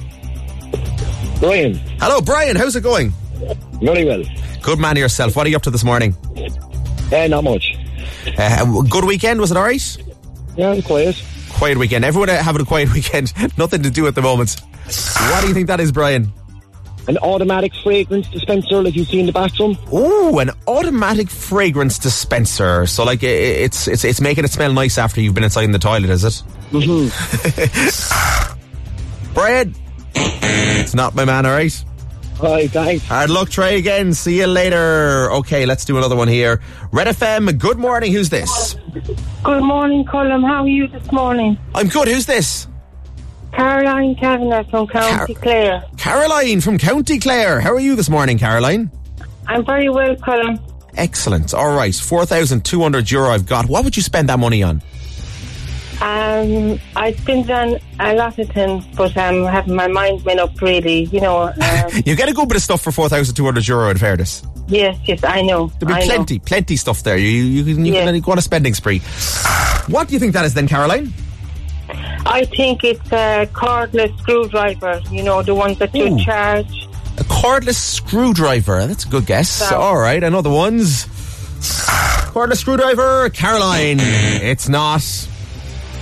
Brian, 1.40 1.74
Hello, 2.00 2.22
Brian. 2.22 2.56
How's 2.56 2.76
it 2.76 2.82
going? 2.82 3.12
very 3.82 4.06
well. 4.06 4.24
Good 4.62 4.78
man 4.78 4.98
yourself. 4.98 5.36
What 5.36 5.48
are 5.48 5.50
you 5.50 5.56
up 5.56 5.64
to 5.64 5.72
this 5.72 5.84
morning? 5.84 6.16
Eh, 7.12 7.28
not 7.28 7.44
much. 7.44 7.76
Uh, 8.38 8.82
good 8.84 9.06
weekend, 9.06 9.40
was 9.40 9.52
it 9.52 9.58
all 9.58 9.64
right? 9.64 9.98
Yeah, 10.56 10.72
I'm 10.72 10.82
quiet. 10.82 11.22
Quiet 11.52 11.78
weekend. 11.78 12.06
Everyone 12.06 12.30
having 12.30 12.62
a 12.62 12.66
quiet 12.66 12.92
weekend. 12.94 13.34
Nothing 13.58 13.84
to 13.84 13.90
do 13.90 14.08
at 14.08 14.16
the 14.16 14.22
moment. 14.22 14.56
What 14.86 15.42
do 15.42 15.48
you 15.48 15.54
think 15.54 15.68
that 15.68 15.80
is, 15.80 15.92
Brian? 15.92 16.32
An 17.08 17.18
automatic 17.20 17.74
fragrance 17.84 18.28
dispenser 18.30 18.84
like 18.84 18.96
you 18.96 19.04
see 19.04 19.20
in 19.20 19.26
the 19.26 19.32
bathroom. 19.32 19.76
Ooh, 19.92 20.38
an 20.38 20.52
automatic 20.68 21.28
fragrance 21.30 21.98
dispenser. 21.98 22.86
So, 22.86 23.04
like, 23.04 23.24
it's 23.24 23.88
it's 23.88 24.04
it's 24.04 24.22
making 24.22 24.46
it 24.46 24.52
smell 24.52 24.72
nice 24.74 25.00
after 25.00 25.20
you've 25.20 25.34
been 25.34 25.44
inside 25.44 25.64
in 25.64 25.72
the 25.72 25.80
toilet, 25.80 26.12
is 26.12 26.24
it? 26.24 26.44
Mm-hmm. 26.72 27.10
Brian, 29.34 29.74
it's 30.14 30.94
not 30.94 31.16
my 31.16 31.26
man. 31.26 31.48
All 31.48 31.52
right. 31.52 31.84
Hi, 32.42 32.68
thanks. 32.68 33.06
Hard 33.06 33.30
luck. 33.30 33.50
Try 33.50 33.70
again. 33.72 34.14
See 34.14 34.38
you 34.40 34.48
later. 34.48 35.30
Okay, 35.32 35.66
let's 35.66 35.84
do 35.84 35.98
another 35.98 36.16
one 36.16 36.28
here. 36.30 36.62
Red 36.92 37.08
FM. 37.08 37.58
Good 37.60 37.78
morning. 37.78 38.14
Who's 38.14 38.30
this? 38.30 38.76
Good 39.44 39.64
morning, 39.64 40.06
Colin. 40.06 40.42
How 40.44 40.64
are 40.64 40.68
you 40.68 40.88
this 40.88 41.12
morning? 41.12 41.58
I'm 41.76 41.90
good. 41.90 42.08
Who's 42.08 42.26
this? 42.26 42.68
Caroline 43.52 44.16
Kavanagh 44.16 44.64
from 44.70 44.88
County 44.88 45.34
Car- 45.34 45.42
Clare. 45.44 45.84
Caroline 45.98 46.62
from 46.62 46.78
County 46.78 47.20
Clare. 47.20 47.60
How 47.60 47.74
are 47.74 47.80
you 47.80 47.96
this 47.96 48.10
morning, 48.10 48.38
Caroline? 48.38 48.90
I'm 49.48 49.66
very 49.66 49.90
well, 49.90 50.16
Colin. 50.18 50.60
Excellent. 50.96 51.54
All 51.54 51.76
right, 51.76 51.94
four 51.96 52.26
thousand 52.26 52.64
two 52.64 52.82
hundred 52.82 53.12
euro. 53.12 53.30
I've 53.32 53.46
got. 53.46 53.66
What 53.68 53.84
would 53.84 53.98
you 53.98 54.04
spend 54.04 54.30
that 54.30 54.40
money 54.40 54.64
on? 54.64 54.82
Um, 56.02 56.80
I 56.96 57.12
spent 57.14 57.50
on 57.52 57.78
a 58.00 58.14
lot 58.16 58.40
of 58.40 58.50
things, 58.50 58.86
but 58.96 59.16
I'm 59.18 59.44
having 59.46 59.76
my 59.76 59.88
mind 59.88 60.24
made 60.26 60.40
up 60.40 60.60
really. 60.62 61.04
You 61.06 61.20
know, 61.22 61.42
um, 61.62 61.92
You 62.06 62.16
get 62.16 62.30
a 62.30 62.34
good 62.34 62.48
bit 62.48 62.56
of 62.58 62.64
stuff 62.64 62.82
for 62.82 62.92
four 62.92 63.10
thousand 63.10 63.36
two 63.36 63.44
hundred 63.46 63.68
euro. 63.68 63.90
In 63.90 63.98
fairness, 63.98 64.42
yes, 64.68 64.98
yes, 65.06 65.24
I 65.24 65.42
know. 65.42 65.68
there'll 65.80 65.96
be 65.96 66.02
I 66.02 66.06
plenty, 66.06 66.40
plenty 66.40 66.76
stuff 66.78 67.04
there. 67.04 67.18
You 67.18 67.28
you 67.30 67.64
can 67.76 67.86
you 67.86 67.94
Yeah. 67.94 68.06
can 68.06 68.20
go 68.22 68.32
on 68.32 68.38
a 68.38 68.42
spending 68.42 68.74
spree. 68.74 69.00
What 69.88 70.08
do 70.08 70.14
you 70.14 70.20
think 70.20 70.34
that 70.34 70.46
is 70.46 70.54
then, 70.54 70.68
Caroline? 70.68 71.14
I 72.26 72.46
think 72.46 72.84
it's 72.84 73.12
a 73.12 73.50
cordless 73.54 74.18
screwdriver. 74.20 75.02
You 75.12 75.24
know, 75.24 75.42
the 75.42 75.56
ones 75.56 75.80
that 75.80 75.94
you 75.96 76.14
Ooh. 76.14 76.24
charge. 76.24 76.88
A 77.18 77.24
cordless 77.24 77.76
screwdriver. 77.76 78.86
That's 78.88 79.04
a 79.06 79.10
good 79.10 79.26
guess. 79.26 79.70
Wow. 79.72 79.80
All 79.82 79.98
right, 79.98 80.24
I 80.24 80.30
know 80.30 80.42
the 80.42 80.50
ones. 80.52 81.06
Cordless 82.32 82.58
screwdriver, 82.58 83.30
Caroline. 83.32 83.98
It's 84.00 84.70
not. 84.70 85.02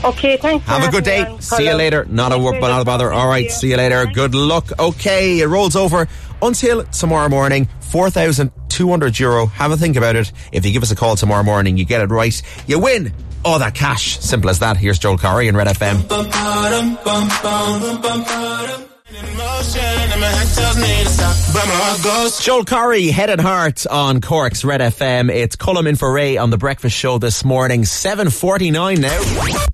Okay, 0.03 0.37
thanks. 0.37 0.65
Have 0.67 0.87
a 0.87 0.91
good 0.91 1.03
day. 1.03 1.25
See 1.39 1.65
you 1.65 1.73
later. 1.73 2.05
Not 2.05 2.31
a 2.31 2.37
wor- 2.37 2.59
not 2.59 2.81
a 2.81 2.85
bother. 2.85 3.11
All 3.11 3.27
right. 3.27 3.51
See 3.51 3.69
you 3.71 3.77
later. 3.77 4.05
Good 4.05 4.35
luck. 4.35 4.71
Okay, 4.79 5.39
it 5.39 5.47
rolls 5.47 5.75
over 5.75 6.07
until 6.41 6.83
tomorrow 6.85 7.29
morning. 7.29 7.67
Four 7.81 8.09
thousand 8.09 8.51
two 8.69 8.89
hundred 8.89 9.17
euro. 9.19 9.47
Have 9.47 9.71
a 9.71 9.77
think 9.77 9.95
about 9.95 10.15
it. 10.15 10.31
If 10.51 10.65
you 10.65 10.71
give 10.71 10.83
us 10.83 10.91
a 10.91 10.95
call 10.95 11.15
tomorrow 11.15 11.43
morning, 11.43 11.77
you 11.77 11.85
get 11.85 12.01
it 12.01 12.09
right. 12.09 12.39
You 12.67 12.79
win 12.79 13.13
all 13.43 13.59
that 13.59 13.75
cash. 13.75 14.19
Simple 14.19 14.49
as 14.49 14.59
that. 14.59 14.77
Here's 14.77 14.99
Joel 14.99 15.17
Corry 15.17 15.47
in 15.47 15.55
Red 15.55 15.67
FM. 15.67 16.07
motion, 19.37 19.81
and 19.81 20.21
my 20.21 20.27
head 20.27 20.47
tells 20.55 20.77
me 20.77 21.03
to 21.03 21.09
stop, 21.09 21.35
but 21.53 21.65
my 21.65 21.73
heart. 21.75 22.33
Joel 22.41 22.65
Corry, 22.65 23.09
Head 23.09 23.29
and 23.29 23.41
Heart 23.41 23.87
on 23.87 24.21
Cork's 24.21 24.63
Red 24.63 24.81
FM. 24.81 25.31
It's 25.31 25.55
Colm 25.55 25.87
in 25.87 25.95
for 25.95 26.11
Ray 26.11 26.37
on 26.37 26.49
the 26.49 26.57
breakfast 26.57 26.95
show 26.95 27.17
this 27.17 27.43
morning, 27.45 27.83
7.49 27.83 28.99
now. 28.99 29.67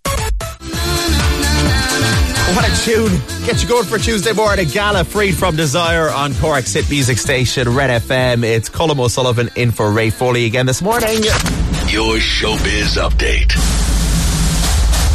What 2.55 2.69
a 2.69 2.83
tune. 2.83 3.19
Get 3.47 3.63
you 3.63 3.67
going 3.67 3.85
for 3.85 3.97
Tuesday 3.97 4.31
morning. 4.31 4.67
Gala 4.67 5.03
freed 5.03 5.35
from 5.35 5.55
desire 5.55 6.09
on 6.11 6.35
Cork's 6.35 6.71
hit 6.73 6.87
music 6.87 7.17
station, 7.17 7.67
Red 7.73 7.89
FM. 8.03 8.43
It's 8.43 8.69
Colm 8.69 8.99
O'Sullivan 8.99 9.49
in 9.55 9.71
for 9.71 9.91
Ray 9.91 10.11
Foley 10.11 10.45
again 10.45 10.67
this 10.67 10.81
morning. 10.81 11.23
Your 11.89 12.17
showbiz 12.17 13.01
update. 13.01 13.53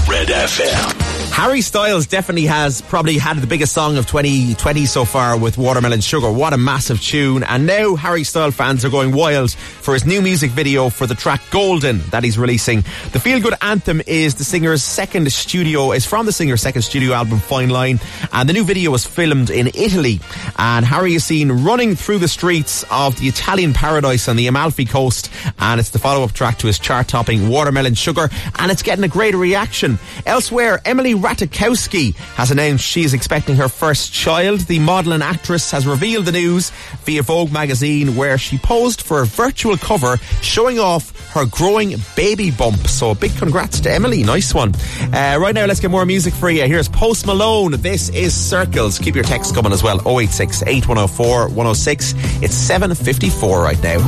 Red 0.08 0.28
FM. 0.28 1.07
Harry 1.38 1.60
Styles 1.60 2.08
definitely 2.08 2.46
has 2.46 2.82
probably 2.82 3.16
had 3.16 3.36
the 3.36 3.46
biggest 3.46 3.72
song 3.72 3.96
of 3.96 4.08
2020 4.08 4.86
so 4.86 5.04
far 5.04 5.38
with 5.38 5.56
Watermelon 5.56 6.00
Sugar. 6.00 6.32
What 6.32 6.52
a 6.52 6.58
massive 6.58 7.00
tune. 7.00 7.44
And 7.44 7.64
now 7.64 7.94
Harry 7.94 8.24
Styles 8.24 8.56
fans 8.56 8.84
are 8.84 8.90
going 8.90 9.12
wild 9.12 9.52
for 9.52 9.94
his 9.94 10.04
new 10.04 10.20
music 10.20 10.50
video 10.50 10.90
for 10.90 11.06
the 11.06 11.14
track 11.14 11.40
Golden 11.52 12.00
that 12.10 12.24
he's 12.24 12.36
releasing. 12.36 12.80
The 13.12 13.20
feel 13.20 13.40
good 13.40 13.54
anthem 13.62 14.02
is 14.04 14.34
the 14.34 14.42
singer's 14.42 14.82
second 14.82 15.30
studio, 15.30 15.92
is 15.92 16.04
from 16.04 16.26
the 16.26 16.32
singer's 16.32 16.60
second 16.60 16.82
studio 16.82 17.12
album 17.12 17.38
Fine 17.38 17.68
Line. 17.68 18.00
And 18.32 18.48
the 18.48 18.52
new 18.52 18.64
video 18.64 18.90
was 18.90 19.06
filmed 19.06 19.48
in 19.48 19.68
Italy. 19.68 20.18
And 20.58 20.84
Harry 20.84 21.14
is 21.14 21.24
seen 21.24 21.52
running 21.52 21.94
through 21.94 22.18
the 22.18 22.26
streets 22.26 22.84
of 22.90 23.16
the 23.20 23.28
Italian 23.28 23.74
paradise 23.74 24.26
on 24.26 24.34
the 24.34 24.48
Amalfi 24.48 24.86
coast. 24.86 25.30
And 25.60 25.78
it's 25.78 25.90
the 25.90 26.00
follow 26.00 26.24
up 26.24 26.32
track 26.32 26.58
to 26.58 26.66
his 26.66 26.80
chart 26.80 27.06
topping 27.06 27.48
Watermelon 27.48 27.94
Sugar. 27.94 28.28
And 28.58 28.72
it's 28.72 28.82
getting 28.82 29.04
a 29.04 29.08
great 29.08 29.36
reaction. 29.36 30.00
Elsewhere, 30.26 30.80
Emily 30.84 31.14
Ratajkowski 31.28 32.14
has 32.36 32.50
announced 32.50 32.82
she 32.82 33.04
is 33.04 33.12
expecting 33.12 33.56
her 33.56 33.68
first 33.68 34.14
child. 34.14 34.60
The 34.60 34.78
model 34.78 35.12
and 35.12 35.22
actress 35.22 35.70
has 35.72 35.86
revealed 35.86 36.24
the 36.24 36.32
news 36.32 36.70
via 37.04 37.20
Vogue 37.22 37.52
magazine 37.52 38.16
where 38.16 38.38
she 38.38 38.56
posed 38.56 39.02
for 39.02 39.20
a 39.20 39.26
virtual 39.26 39.76
cover 39.76 40.16
showing 40.40 40.78
off 40.78 41.14
her 41.34 41.44
growing 41.44 41.96
baby 42.16 42.50
bump. 42.50 42.86
So 42.86 43.14
big 43.14 43.36
congrats 43.36 43.78
to 43.80 43.92
Emily. 43.92 44.22
Nice 44.22 44.54
one. 44.54 44.74
Uh, 45.12 45.36
right 45.38 45.54
now, 45.54 45.66
let's 45.66 45.80
get 45.80 45.90
more 45.90 46.06
music 46.06 46.32
for 46.32 46.48
you. 46.48 46.64
Here's 46.64 46.88
Post 46.88 47.26
Malone. 47.26 47.72
This 47.72 48.08
is 48.08 48.32
Circles. 48.34 48.98
Keep 48.98 49.14
your 49.14 49.24
texts 49.24 49.54
coming 49.54 49.72
as 49.72 49.82
well. 49.82 50.00
086 50.08 50.62
8104 50.62 51.48
106. 51.48 52.14
It's 52.42 52.54
754 52.54 53.62
right 53.62 53.82
now. 53.82 53.98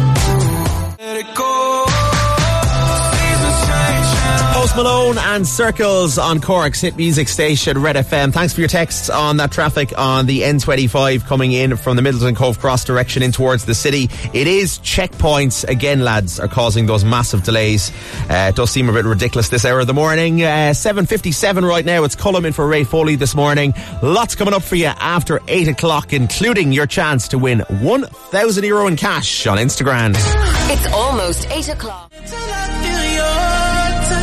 Post 4.70 4.84
Malone 4.84 5.18
and 5.18 5.48
Circles 5.48 6.16
on 6.16 6.40
Cork's 6.40 6.80
hit 6.80 6.96
music 6.96 7.26
station 7.26 7.78
Red 7.78 7.96
FM. 7.96 8.32
Thanks 8.32 8.54
for 8.54 8.60
your 8.60 8.68
texts 8.68 9.10
on 9.10 9.38
that 9.38 9.50
traffic 9.50 9.92
on 9.98 10.26
the 10.26 10.42
N25 10.42 11.26
coming 11.26 11.50
in 11.50 11.76
from 11.76 11.96
the 11.96 12.02
Midleton 12.02 12.36
Cobh 12.36 12.56
Cross 12.60 12.84
direction 12.84 13.24
in 13.24 13.32
towards 13.32 13.64
the 13.64 13.74
city. 13.74 14.08
It 14.32 14.46
is 14.46 14.78
checkpoints 14.78 15.68
again, 15.68 16.04
lads, 16.04 16.38
are 16.38 16.46
causing 16.46 16.86
those 16.86 17.04
massive 17.04 17.42
delays. 17.42 17.90
Uh, 18.30 18.50
it 18.50 18.54
does 18.54 18.70
seem 18.70 18.88
a 18.88 18.92
bit 18.92 19.04
ridiculous 19.04 19.48
this 19.48 19.64
hour 19.64 19.80
of 19.80 19.88
the 19.88 19.94
morning. 19.94 20.40
Uh, 20.40 20.70
7.57 20.72 21.68
right 21.68 21.84
now. 21.84 22.04
It's 22.04 22.14
Colm 22.14 22.44
in 22.44 22.52
for 22.52 22.68
Ray 22.68 22.84
Foley 22.84 23.16
this 23.16 23.34
morning. 23.34 23.74
Lots 24.04 24.36
coming 24.36 24.54
up 24.54 24.62
for 24.62 24.76
you 24.76 24.86
after 24.86 25.40
8 25.48 25.66
o'clock, 25.66 26.12
including 26.12 26.70
your 26.70 26.86
chance 26.86 27.26
to 27.28 27.38
win 27.38 27.64
1,000 27.80 28.62
euro 28.62 28.86
in 28.86 28.94
cash 28.94 29.48
on 29.48 29.58
Instagram. 29.58 30.14
It's 30.70 30.86
almost 30.94 31.50
8 31.50 31.70
o'clock. 31.70 32.12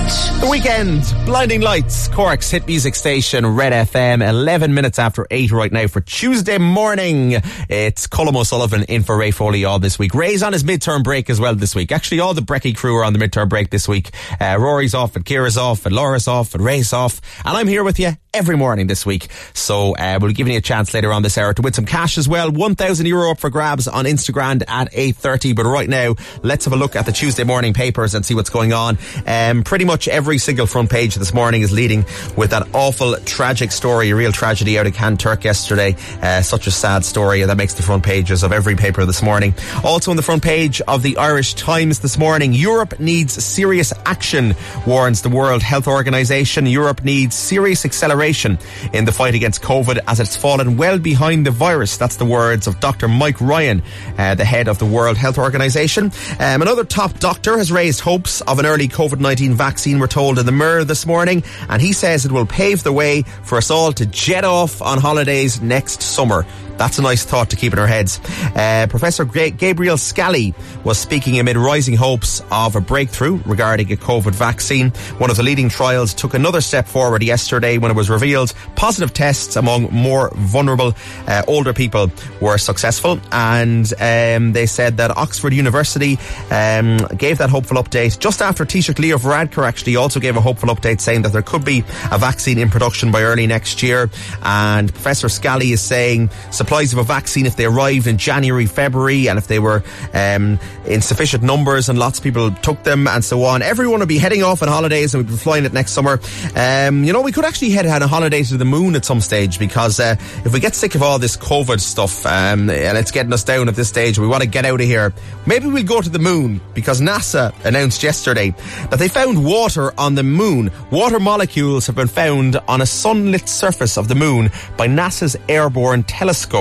The 0.08 0.46
Weeknd, 0.46 1.26
Blinding 1.26 1.60
Lights, 1.60 2.08
Cork's 2.08 2.50
hit 2.50 2.66
music 2.66 2.96
station, 2.96 3.46
Red 3.46 3.74
FM, 3.74 4.26
11 4.26 4.74
minutes 4.74 5.00
after 5.00 5.28
8 5.30 5.52
right 5.52 5.70
now 5.70 5.88
for 5.88 6.00
Tuesday 6.00 6.58
morning. 6.58 7.42
It's 7.68 8.08
Colm 8.08 8.34
O'Sullivan 8.34 8.84
in 8.84 9.04
for 9.04 9.18
Ray 9.18 9.32
Foley 9.32 9.66
all 9.66 9.80
this 9.80 10.00
week. 10.00 10.14
Ray's 10.14 10.44
on 10.44 10.54
his 10.54 10.64
midterm 10.64 11.04
break 11.04 11.30
as 11.30 11.42
well 11.42 11.56
this 11.56 11.76
week. 11.76 11.92
Actually, 11.92 12.22
all 12.22 12.34
the 12.34 12.40
Brecky 12.40 12.74
crew 12.74 12.96
are 12.96 13.04
on 13.04 13.12
the 13.12 13.20
midterm 13.20 13.50
break 13.50 13.70
this 13.70 13.86
week. 13.86 14.12
Uh, 14.40 14.56
Rory's 14.58 14.94
off, 14.94 15.18
and 15.18 15.26
Kira's 15.26 15.58
off, 15.58 15.86
and 15.86 15.94
Laura's 15.94 16.30
off, 16.30 16.56
and 16.56 16.64
Ray's 16.64 16.94
off. 16.94 17.20
And 17.44 17.58
I'm 17.58 17.68
here 17.68 17.84
with 17.84 18.00
you 18.00 18.14
every 18.34 18.56
morning 18.56 18.88
this 18.88 19.06
week. 19.06 19.28
So 19.54 19.96
uh, 19.96 20.20
we'll 20.22 20.32
give 20.32 20.48
you 20.48 20.58
a 20.58 20.62
chance 20.62 20.94
later 20.94 21.12
on 21.12 21.24
this 21.24 21.38
hour 21.38 21.54
to 21.54 21.62
win 21.62 21.74
some 21.74 21.86
cash 21.86 22.18
as 22.18 22.30
well. 22.30 22.52
1,000 22.52 23.06
euro 23.08 23.32
up 23.32 23.40
for 23.40 23.50
grabs 23.50 23.88
on 23.88 24.06
Instagram 24.06 24.64
at 24.70 24.92
8.30. 24.94 25.56
But 25.56 25.66
right 25.66 25.90
now, 25.90 26.16
let's 26.44 26.64
have 26.66 26.74
a 26.74 26.78
look 26.78 26.96
at 26.96 27.06
the 27.08 27.12
Tuesday 27.12 27.44
morning 27.44 27.74
papers 27.74 28.14
and 28.14 28.24
see 28.24 28.36
what's 28.36 28.52
going 28.52 28.74
on. 28.74 29.00
Um, 29.26 29.64
pretty 29.64 29.86
much 29.86 29.97
every 30.06 30.38
single 30.38 30.68
front 30.68 30.89
page 30.89 31.16
this 31.16 31.34
morning 31.34 31.62
is 31.62 31.72
leading 31.72 32.04
with 32.36 32.50
that 32.50 32.68
awful, 32.74 33.16
tragic 33.22 33.72
story, 33.72 34.10
a 34.10 34.16
real 34.18 34.34
tragedy 34.34 34.77
out 34.77 34.86
of 34.86 34.92
Kanturk 34.92 35.46
yesterday. 35.46 35.96
Uh, 36.22 36.42
such 36.42 36.68
a 36.68 36.72
sad 36.72 37.06
story, 37.06 37.42
that 37.44 37.56
makes 37.56 37.75
the 37.75 37.84
front 37.84 38.04
pages 38.04 38.44
of 38.44 38.51
every 38.51 38.75
paper 38.75 39.06
this 39.06 39.22
morning. 39.22 39.54
Also 39.86 40.12
on 40.12 40.18
the 40.18 40.24
front 40.24 40.44
page 40.44 40.82
of 40.82 41.04
the 41.04 41.16
Irish 41.16 41.54
Times 41.54 42.00
this 42.00 42.18
morning, 42.18 42.51
Europe 42.51 43.00
needs 43.00 43.42
serious 43.42 43.94
action, 44.06 44.54
warns 44.86 45.22
the 45.22 45.30
World 45.30 45.63
Health 45.63 45.88
Organization. 45.88 46.66
Europe 46.66 47.06
needs 47.06 47.34
serious 47.36 47.86
acceleration 47.86 48.58
in 48.92 49.06
the 49.06 49.13
fight 49.13 49.36
against 49.36 49.62
COVID 49.62 50.00
as 50.08 50.20
it's 50.20 50.36
fallen 50.36 50.75
well 50.75 51.00
behind 51.00 51.46
the 51.46 51.51
virus. 51.51 51.96
That's 51.96 52.18
the 52.18 52.25
words 52.25 52.68
of 52.68 52.82
Dr. 52.82 53.08
Mike 53.08 53.39
Ryan, 53.39 53.82
uh, 54.18 54.36
the 54.36 54.44
head 54.44 54.68
of 54.68 54.80
the 54.80 54.86
World 54.86 55.16
Health 55.16 55.38
Organization. 55.38 56.12
Um, 56.39 56.62
another 56.62 56.84
top 56.84 57.18
doctor 57.20 57.58
has 57.58 57.72
raised 57.72 58.01
hopes 58.01 58.42
of 58.42 58.60
an 58.60 58.66
early 58.66 58.89
COVID-19 58.89 59.54
vaccine, 59.54 59.87
we're 59.96 60.08
told 60.08 60.38
in 60.39 60.46
the 60.46 60.51
Mirror 60.51 60.84
this 60.84 61.06
morning, 61.06 61.44
and 61.70 61.82
he 61.82 61.94
says 61.94 62.25
it 62.25 62.32
will 62.32 62.46
pave 62.46 62.84
the 62.84 62.91
way 62.91 63.24
for 63.44 63.58
us 63.58 63.72
all 63.72 63.91
to 63.94 64.06
jet 64.06 64.44
off 64.44 64.82
on 64.82 65.00
holidays 65.00 65.62
next 65.62 66.01
summer. 66.01 66.46
That's 66.77 67.00
a 67.00 67.01
nice 67.01 67.24
thought 67.24 67.50
to 67.50 67.55
keep 67.55 67.74
in 67.74 67.79
our 67.79 67.88
heads. 67.88 68.19
Uh, 68.55 68.88
Professor 68.89 69.25
Gabriel 69.25 69.98
Scally 69.98 70.53
was 70.84 70.98
speaking 70.98 71.39
amid 71.39 71.57
rising 71.57 71.96
hopes 71.96 72.41
of 72.51 72.75
a 72.75 72.81
breakthrough 72.81 73.41
regarding 73.46 73.91
a 73.91 73.96
COVID 73.96 74.34
vaccine. 74.34 74.89
One 75.17 75.29
of 75.29 75.38
the 75.38 75.43
leading 75.43 75.69
trials 75.69 76.13
took 76.13 76.34
another 76.34 76.62
step 76.62 76.88
forward 76.88 77.24
yesterday 77.24 77.77
when 77.77 77.91
it 77.91 77.96
was 77.96 78.10
revealed 78.10 78.53
positive 78.75 79.13
tests 79.13 79.55
among 79.55 79.91
more 79.91 80.31
vulnerable 80.36 80.93
uh, 81.27 81.43
older 81.48 81.74
people 81.74 82.12
were 82.41 82.57
successful. 82.57 83.19
And 83.31 83.91
um, 84.00 84.53
they 84.53 84.65
said 84.65 84.98
that 84.98 85.15
Oxford 85.17 85.53
University 85.53 86.17
um, 86.51 86.98
gave 87.17 87.38
that 87.39 87.50
hopeful 87.50 87.77
update 87.77 88.19
just 88.19 88.41
after 88.41 88.65
Taoiseach 88.65 89.00
Leo 89.00 89.17
Varadkar 89.17 89.67
actually 89.67 89.96
also 89.96 90.19
gave 90.19 90.36
a 90.36 90.41
hopeful 90.41 90.69
update 90.69 91.01
saying 91.01 91.24
that 91.24 91.34
there 91.34 91.41
could 91.41 91.65
be 91.65 91.79
a 92.12 92.17
vaccine 92.17 92.57
in 92.57 92.69
production 92.69 93.12
by 93.12 93.24
early 93.24 93.48
next 93.48 93.81
year. 93.84 94.10
And 94.43 94.93
Professor 94.93 95.29
Scally 95.29 95.72
is 95.72 95.81
saying 95.81 96.29
supplies 96.68 96.92
of 96.92 97.00
a 97.00 97.04
vaccine 97.04 97.46
if 97.46 97.56
they 97.56 97.64
arrived 97.64 98.08
in 98.08 98.18
January, 98.18 98.66
February, 98.66 99.30
and 99.30 99.40
if 99.40 99.48
they 99.48 99.58
were 99.58 99.82
um, 100.14 100.60
in 100.86 101.00
sufficient 101.00 101.42
numbers 101.42 101.88
and 101.88 101.98
lots 101.98 102.20
of 102.20 102.26
people 102.26 102.52
took 102.56 102.84
them 102.84 103.08
and 103.08 103.24
so 103.24 103.46
on. 103.46 103.62
Everyone 103.62 104.02
would 104.02 104.10
be 104.10 104.18
heading 104.18 104.44
off 104.44 104.62
on 104.62 104.68
holidays 104.68 105.14
and 105.14 105.24
we'd 105.24 105.32
be 105.32 105.38
flying 105.38 105.64
it 105.64 105.72
next 105.72 105.94
summer. 105.94 106.20
Um, 106.58 107.06
you 107.06 107.14
know, 107.14 107.22
we 107.22 107.32
could 107.32 107.46
actually 107.46 107.70
head 107.70 107.86
on 107.86 108.02
a 108.02 108.08
holiday 108.08 108.44
to 108.44 108.58
the 108.58 108.66
moon 108.66 108.98
at 108.98 109.06
some 109.06 109.22
stage 109.22 109.60
because 109.60 109.98
uh, 110.02 110.18
if 110.44 110.52
we 110.52 110.60
get 110.60 110.76
sick 110.76 110.94
of 110.94 111.02
all 111.02 111.20
this 111.20 111.38
COVID 111.38 111.80
stuff 111.80 112.26
um, 112.26 112.70
and 112.70 112.98
it's 112.98 113.12
getting 113.12 113.32
us 113.32 113.46
down 113.46 113.70
at 113.70 113.76
this 113.76 113.88
stage, 113.88 114.20
we 114.20 114.28
want 114.28 114.44
to 114.44 114.50
get 114.50 114.66
out 114.66 114.82
of 114.82 114.86
here. 114.86 115.14
Maybe 115.46 115.68
we'll 115.68 115.86
go 115.86 116.02
to 116.02 116.10
the 116.10 116.20
moon 116.20 116.60
because 116.74 117.00
NASA 117.00 117.54
announced 117.64 118.04
yesterday 118.04 118.54
that 118.90 119.00
they 119.00 119.08
found 119.08 119.46
water 119.46 119.98
on 119.98 120.16
the 120.16 120.24
moon. 120.24 120.70
Water 120.92 121.22
molecules 121.22 121.88
have 121.88 121.96
been 121.96 122.10
found 122.10 122.58
on 122.68 122.82
a 122.82 122.86
sunlit 122.86 123.48
surface 123.48 123.98
of 123.98 124.10
the 124.10 124.16
moon 124.16 124.52
by 124.76 124.90
NASA's 124.90 125.38
airborne 125.48 126.04
telescope. 126.04 126.57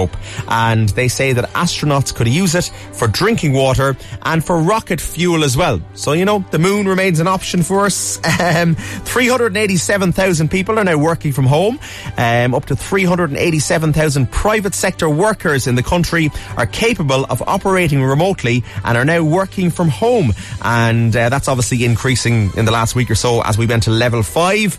And 0.49 0.89
they 0.91 1.09
say 1.09 1.33
that 1.33 1.51
astronauts 1.55 2.15
could 2.15 2.29
use 2.29 2.55
it 2.55 2.71
for 2.93 3.09
drinking 3.09 3.53
water 3.53 3.97
and 4.23 4.45
for 4.45 4.59
rocket 4.59 5.01
fuel 5.01 5.45
as 5.45 5.57
well. 5.57 5.81
So, 5.95 6.13
you 6.13 6.25
know, 6.25 6.45
the 6.51 6.59
moon 6.59 6.87
remains 6.87 7.21
an 7.21 7.27
option 7.27 7.63
for 7.63 7.87
us. 7.87 8.21
Um, 8.47 8.75
387,000 8.77 10.51
people 10.51 10.79
are 10.79 10.85
now 10.85 10.99
working 10.99 11.33
from 11.33 11.47
home. 11.47 11.81
Um, 12.17 12.55
up 12.55 12.67
to 12.67 12.77
387,000 12.77 14.31
private 14.31 14.75
sector 14.75 15.09
workers 15.09 15.67
in 15.67 15.75
the 15.75 15.83
country 15.83 16.31
are 16.57 16.67
capable 16.67 17.25
of 17.25 17.43
operating 17.43 18.03
remotely 18.03 18.63
and 18.85 18.97
are 18.97 19.05
now 19.05 19.23
working 19.25 19.71
from 19.71 19.89
home. 19.89 20.33
And 20.63 21.17
uh, 21.17 21.29
that's 21.29 21.49
obviously 21.49 21.85
increasing 21.85 22.51
in 22.57 22.67
the 22.67 22.73
last 22.73 22.95
week 22.95 23.11
or 23.11 23.15
so 23.15 23.43
as 23.43 23.57
we 23.59 23.67
went 23.67 23.85
to 23.85 23.91
level 23.91 24.23
five. 24.23 24.79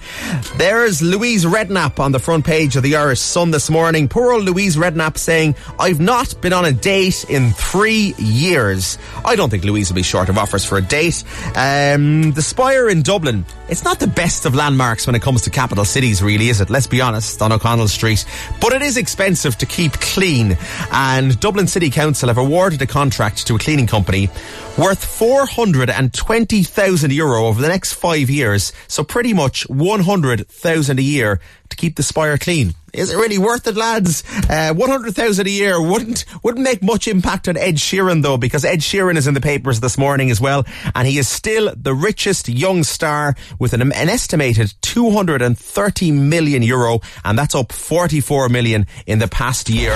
There's 0.58 1.02
Louise 1.02 1.46
Redknapp 1.46 2.00
on 2.00 2.12
the 2.12 2.20
front 2.20 2.46
page 2.46 2.76
of 2.76 2.84
the 2.84 2.96
Irish 2.96 3.20
Sun 3.20 3.52
this 3.52 3.70
morning. 3.70 4.08
Poor 4.08 4.34
old 4.34 4.44
Louise 4.44 4.76
Redknapp 4.76 5.07
saying, 5.16 5.56
I've 5.80 6.00
not 6.00 6.42
been 6.42 6.54
on 6.54 6.66
a 6.66 6.72
date 6.72 7.24
in 7.30 7.52
three 7.52 8.16
years. 8.18 8.98
I 9.24 9.36
don't 9.36 9.50
think 9.50 9.64
Louise 9.64 9.90
will 9.90 9.96
be 9.96 10.04
short 10.04 10.28
of 10.28 10.40
offers 10.40 10.66
for 10.66 10.80
a 10.80 10.82
date. 10.82 11.24
Um, 11.56 12.32
the 12.32 12.42
Spire 12.42 12.90
in 12.90 13.04
Dublin, 13.04 13.46
it's 13.70 13.84
not 13.84 14.00
the 14.00 14.08
best 14.08 14.46
of 14.46 14.56
landmarks 14.56 15.06
when 15.06 15.16
it 15.16 15.22
comes 15.22 15.44
to 15.44 15.52
capital 15.52 15.86
cities, 15.86 16.24
really, 16.24 16.50
is 16.50 16.62
it? 16.62 16.70
Let's 16.70 16.88
be 16.88 17.00
honest, 17.00 17.42
on 17.42 17.52
O'Connell 17.52 17.88
Street. 17.88 18.26
But 18.60 18.74
it 18.74 18.82
is 18.82 18.98
expensive 18.98 19.56
to 19.60 19.68
keep 19.68 19.94
clean. 19.94 20.58
And 20.92 21.40
Dublin 21.40 21.68
City 21.68 21.92
Council 21.92 22.30
have 22.30 22.40
awarded 22.40 22.82
a 22.82 22.88
contract 22.88 23.46
to 23.48 23.56
a 23.56 23.60
cleaning 23.60 23.88
company 23.88 24.30
worth 24.78 25.04
420,000 25.04 27.12
euro 27.12 27.46
over 27.46 27.62
the 27.62 27.68
next 27.68 27.94
five 27.94 28.30
years. 28.30 28.72
So 28.88 29.04
pretty 29.04 29.34
much 29.34 29.68
100,000 29.70 31.00
a 31.00 31.02
year 31.02 31.42
to 31.70 31.76
keep 31.76 31.96
the 31.96 32.04
spire 32.04 32.38
clean. 32.38 32.74
Is 32.94 33.12
it 33.14 33.18
really 33.18 33.38
worth 33.38 33.68
it, 33.68 33.76
lads? 33.76 34.24
Uh, 34.50 34.74
100,000 34.74 35.46
a 35.46 35.50
year 35.50 35.82
wouldn't, 35.82 36.26
wouldn't 36.44 36.64
make 36.64 36.82
much 36.82 37.08
impact 37.08 37.48
on 37.48 37.58
Ed 37.58 37.76
Sheeran 37.76 38.24
though, 38.24 38.38
because 38.38 38.66
Ed 38.66 38.80
Sheeran 38.80 39.18
is 39.18 39.28
in 39.28 39.34
the 39.34 39.42
papers 39.42 39.80
this 39.80 39.98
morning 39.98 40.32
as 40.32 40.42
well, 40.42 40.66
and 40.96 41.08
he 41.08 41.18
is 41.18 41.28
still 41.28 41.74
the 41.76 41.94
richest 41.94 42.50
young 42.50 42.84
star 42.84 43.36
with 43.60 43.74
an, 43.74 43.82
an 43.82 44.10
estimated 44.10 44.74
230 44.82 46.12
million 46.12 46.64
euro, 46.64 47.00
and 47.24 47.38
that's 47.38 47.56
up 47.56 47.72
44 47.72 48.50
million 48.50 48.88
in 49.06 49.20
the 49.20 49.28
past 49.28 49.70
year 49.70 49.96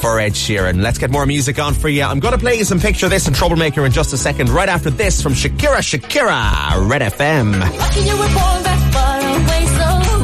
for 0.00 0.18
Ed 0.18 0.32
Sheeran. 0.32 0.82
Let's 0.82 0.98
get 0.98 1.10
more 1.10 1.26
music 1.26 1.58
on 1.58 1.74
for 1.74 1.88
you. 1.88 2.02
I'm 2.02 2.20
going 2.20 2.32
to 2.32 2.40
play 2.40 2.56
you 2.56 2.64
some 2.64 2.80
picture 2.80 3.08
this 3.08 3.26
and 3.26 3.36
Troublemaker 3.36 3.84
in 3.84 3.92
just 3.92 4.12
a 4.12 4.16
second, 4.16 4.48
right 4.48 4.68
after 4.68 4.90
this 4.90 5.22
from 5.22 5.32
Shakira 5.32 5.78
Shakira, 5.78 6.88
Red 6.88 7.02
FM. 7.02 8.81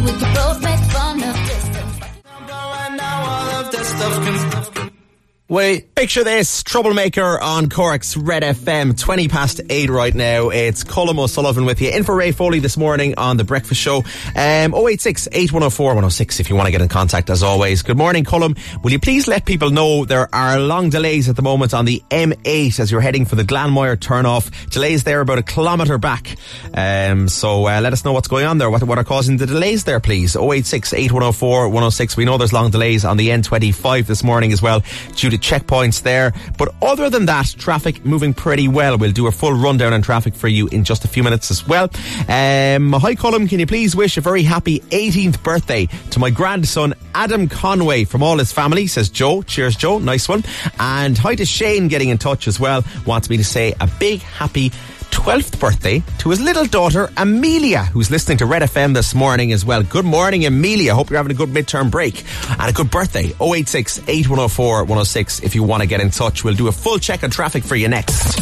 We 0.08 0.18
could 0.18 0.34
both 0.34 0.62
make 0.62 0.80
fun 0.94 1.22
of 1.22 1.36
distance. 1.46 2.00
Right 2.48 2.94
now, 2.96 3.18
all 3.30 3.50
of 3.60 3.72
that 3.72 3.84
stuff 3.84 4.47
Wait, 5.50 5.94
picture 5.94 6.24
this 6.24 6.62
Troublemaker 6.62 7.40
on 7.40 7.70
Cork's 7.70 8.18
Red 8.18 8.42
FM, 8.42 9.00
20 9.00 9.28
past 9.28 9.62
8 9.70 9.88
right 9.88 10.14
now. 10.14 10.50
It's 10.50 10.84
Colm 10.84 11.18
O'Sullivan 11.18 11.64
with 11.64 11.80
you. 11.80 11.88
In 11.88 12.04
for 12.04 12.14
Ray 12.14 12.32
Foley 12.32 12.58
this 12.58 12.76
morning 12.76 13.14
on 13.16 13.38
The 13.38 13.44
Breakfast 13.44 13.80
Show. 13.80 14.04
Um, 14.36 14.74
086 14.74 15.26
8104 15.32 15.86
106 15.86 16.40
if 16.40 16.50
you 16.50 16.56
want 16.56 16.66
to 16.66 16.70
get 16.70 16.82
in 16.82 16.88
contact 16.88 17.30
as 17.30 17.42
always. 17.42 17.80
Good 17.80 17.96
morning, 17.96 18.24
Colm. 18.24 18.58
Will 18.84 18.92
you 18.92 18.98
please 18.98 19.26
let 19.26 19.46
people 19.46 19.70
know 19.70 20.04
there 20.04 20.28
are 20.34 20.60
long 20.60 20.90
delays 20.90 21.30
at 21.30 21.36
the 21.36 21.40
moment 21.40 21.72
on 21.72 21.86
the 21.86 22.02
M8 22.10 22.78
as 22.78 22.92
you're 22.92 23.00
heading 23.00 23.24
for 23.24 23.36
the 23.36 23.42
Glanmire 23.42 23.96
turnoff. 23.96 24.68
Delays 24.68 25.04
there 25.04 25.22
about 25.22 25.38
a 25.38 25.42
kilometre 25.42 25.96
back. 25.96 26.36
Um, 26.74 27.26
so 27.26 27.66
uh, 27.66 27.80
let 27.80 27.94
us 27.94 28.04
know 28.04 28.12
what's 28.12 28.28
going 28.28 28.44
on 28.44 28.58
there. 28.58 28.68
What, 28.68 28.82
what 28.82 28.98
are 28.98 29.04
causing 29.04 29.38
the 29.38 29.46
delays 29.46 29.84
there, 29.84 29.98
please? 29.98 30.36
086 30.36 30.92
8104 30.92 31.68
106. 31.68 32.18
We 32.18 32.26
know 32.26 32.36
there's 32.36 32.52
long 32.52 32.70
delays 32.70 33.06
on 33.06 33.16
the 33.16 33.30
N25 33.30 34.06
this 34.06 34.22
morning 34.22 34.52
as 34.52 34.60
well 34.60 34.82
due 35.16 35.37
to 35.38 35.54
checkpoints 35.54 36.02
there. 36.02 36.32
But 36.56 36.74
other 36.82 37.10
than 37.10 37.26
that, 37.26 37.54
traffic 37.58 38.04
moving 38.04 38.34
pretty 38.34 38.68
well. 38.68 38.98
We'll 38.98 39.12
do 39.12 39.26
a 39.26 39.32
full 39.32 39.52
rundown 39.52 39.92
on 39.92 40.02
traffic 40.02 40.34
for 40.34 40.48
you 40.48 40.68
in 40.68 40.84
just 40.84 41.04
a 41.04 41.08
few 41.08 41.22
minutes 41.22 41.50
as 41.50 41.66
well. 41.66 41.84
Um, 42.28 42.92
hi, 42.92 43.14
Colm. 43.14 43.48
Can 43.48 43.60
you 43.60 43.66
please 43.66 43.94
wish 43.94 44.16
a 44.16 44.20
very 44.20 44.42
happy 44.42 44.80
18th 44.80 45.42
birthday 45.42 45.86
to 46.10 46.18
my 46.18 46.30
grandson, 46.30 46.94
Adam 47.14 47.48
Conway, 47.48 48.04
from 48.04 48.22
all 48.22 48.38
his 48.38 48.52
family, 48.52 48.86
says 48.86 49.08
Joe. 49.08 49.42
Cheers, 49.42 49.76
Joe. 49.76 49.98
Nice 49.98 50.28
one. 50.28 50.44
And 50.78 51.16
hi 51.16 51.34
to 51.34 51.44
Shane 51.44 51.88
getting 51.88 52.08
in 52.08 52.18
touch 52.18 52.48
as 52.48 52.58
well. 52.58 52.84
Wants 53.06 53.30
me 53.30 53.36
to 53.36 53.44
say 53.44 53.74
a 53.80 53.88
big 53.98 54.20
happy 54.20 54.72
12th 55.10 55.58
birthday 55.60 56.02
to 56.18 56.30
his 56.30 56.40
little 56.40 56.64
daughter 56.66 57.10
Amelia, 57.16 57.84
who's 57.84 58.10
listening 58.10 58.38
to 58.38 58.46
Red 58.46 58.62
FM 58.62 58.94
this 58.94 59.14
morning 59.14 59.52
as 59.52 59.64
well. 59.64 59.82
Good 59.82 60.04
morning, 60.04 60.46
Amelia. 60.46 60.94
Hope 60.94 61.10
you're 61.10 61.16
having 61.18 61.32
a 61.32 61.34
good 61.34 61.50
midterm 61.50 61.90
break 61.90 62.24
and 62.50 62.70
a 62.70 62.72
good 62.72 62.90
birthday. 62.90 63.32
086 63.40 63.98
8104 64.08 64.84
106 64.84 65.40
if 65.40 65.54
you 65.54 65.62
want 65.62 65.82
to 65.82 65.86
get 65.88 66.00
in 66.00 66.10
touch. 66.10 66.44
We'll 66.44 66.54
do 66.54 66.68
a 66.68 66.72
full 66.72 66.98
check 66.98 67.24
on 67.24 67.30
traffic 67.30 67.64
for 67.64 67.76
you 67.76 67.88
next. 67.88 68.36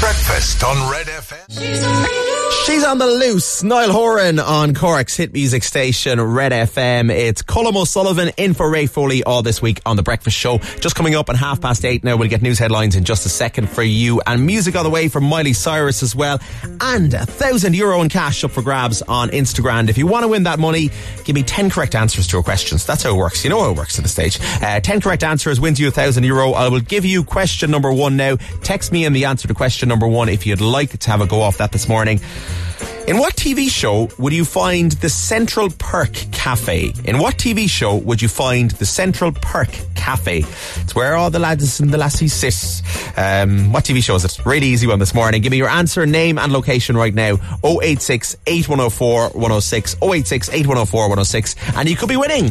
Breakfast 0.00 0.62
on 0.64 0.90
Red 0.90 1.06
FM. 1.06 2.35
She's 2.50 2.84
on 2.84 2.98
the 2.98 3.06
loose. 3.06 3.62
Niall 3.62 3.92
Horan 3.92 4.40
on 4.40 4.74
Cork's 4.74 5.16
hit 5.16 5.32
music 5.32 5.62
station, 5.62 6.20
Red 6.20 6.50
FM. 6.50 7.10
It's 7.12 7.42
Colm 7.42 7.76
O'Sullivan 7.76 8.30
in 8.36 8.54
for 8.54 8.68
Ray 8.68 8.86
Foley 8.86 9.22
all 9.22 9.42
this 9.42 9.62
week 9.62 9.80
on 9.86 9.96
The 9.96 10.02
Breakfast 10.02 10.36
Show. 10.36 10.58
Just 10.58 10.96
coming 10.96 11.14
up 11.14 11.28
at 11.28 11.36
half 11.36 11.60
past 11.60 11.84
eight 11.84 12.02
now. 12.02 12.16
We'll 12.16 12.28
get 12.28 12.42
news 12.42 12.58
headlines 12.58 12.96
in 12.96 13.04
just 13.04 13.24
a 13.24 13.28
second 13.28 13.70
for 13.70 13.84
you 13.84 14.20
and 14.26 14.44
music 14.44 14.74
on 14.74 14.82
the 14.82 14.90
way 14.90 15.06
from 15.08 15.24
Miley 15.24 15.52
Cyrus 15.52 16.02
as 16.02 16.16
well. 16.16 16.40
And 16.80 17.14
a 17.14 17.24
thousand 17.24 17.76
euro 17.76 18.00
in 18.02 18.08
cash 18.08 18.42
up 18.42 18.50
for 18.50 18.62
grabs 18.62 19.00
on 19.02 19.28
Instagram. 19.28 19.88
If 19.88 19.96
you 19.96 20.08
want 20.08 20.24
to 20.24 20.28
win 20.28 20.42
that 20.42 20.58
money, 20.58 20.90
give 21.24 21.36
me 21.36 21.44
10 21.44 21.70
correct 21.70 21.94
answers 21.94 22.26
to 22.28 22.36
your 22.36 22.42
questions. 22.42 22.84
That's 22.84 23.04
how 23.04 23.10
it 23.14 23.16
works. 23.16 23.44
You 23.44 23.50
know 23.50 23.60
how 23.62 23.70
it 23.70 23.76
works 23.76 23.96
at 23.98 24.02
the 24.02 24.08
stage. 24.08 24.38
Uh, 24.60 24.80
10 24.80 25.00
correct 25.00 25.22
answers 25.22 25.60
wins 25.60 25.78
you 25.78 25.86
a 25.88 25.92
thousand 25.92 26.24
euro. 26.24 26.50
I 26.50 26.68
will 26.68 26.80
give 26.80 27.04
you 27.04 27.22
question 27.22 27.70
number 27.70 27.92
one 27.92 28.16
now. 28.16 28.36
Text 28.64 28.90
me 28.90 29.04
in 29.04 29.12
the 29.12 29.26
answer 29.26 29.46
to 29.46 29.54
question 29.54 29.88
number 29.88 30.08
one 30.08 30.28
if 30.28 30.46
you'd 30.46 30.60
like 30.60 30.98
to 30.98 31.10
have 31.10 31.20
a 31.20 31.26
go 31.26 31.40
off 31.42 31.58
that 31.58 31.70
this 31.70 31.88
morning. 31.88 32.20
In 33.06 33.18
what 33.18 33.36
TV 33.36 33.70
show 33.70 34.08
would 34.18 34.32
you 34.32 34.44
find 34.44 34.90
the 34.90 35.08
Central 35.08 35.70
Perk 35.70 36.12
Cafe? 36.32 36.92
In 37.04 37.20
what 37.20 37.36
TV 37.36 37.70
show 37.70 37.94
would 37.98 38.20
you 38.20 38.26
find 38.26 38.72
the 38.72 38.84
Central 38.84 39.30
Perk 39.30 39.68
Cafe? 39.94 40.38
It's 40.38 40.92
where 40.92 41.14
all 41.14 41.30
the 41.30 41.38
lads 41.38 41.78
and 41.78 41.90
the 41.92 41.98
lassies 41.98 42.32
sit. 42.32 42.82
Um, 43.16 43.72
what 43.72 43.84
TV 43.84 44.02
show 44.02 44.16
is 44.16 44.24
it? 44.24 44.44
Really 44.44 44.66
easy 44.66 44.88
one 44.88 44.98
this 44.98 45.14
morning. 45.14 45.40
Give 45.40 45.52
me 45.52 45.56
your 45.56 45.68
answer, 45.68 46.04
name 46.04 46.36
and 46.36 46.52
location 46.52 46.96
right 46.96 47.14
now. 47.14 47.36
086 47.62 48.38
8104 48.44 49.28
106 49.28 49.96
086 50.02 50.48
8104 50.48 51.00
106 51.08 51.54
and 51.76 51.88
you 51.88 51.94
could 51.94 52.08
be 52.08 52.16
winning. 52.16 52.50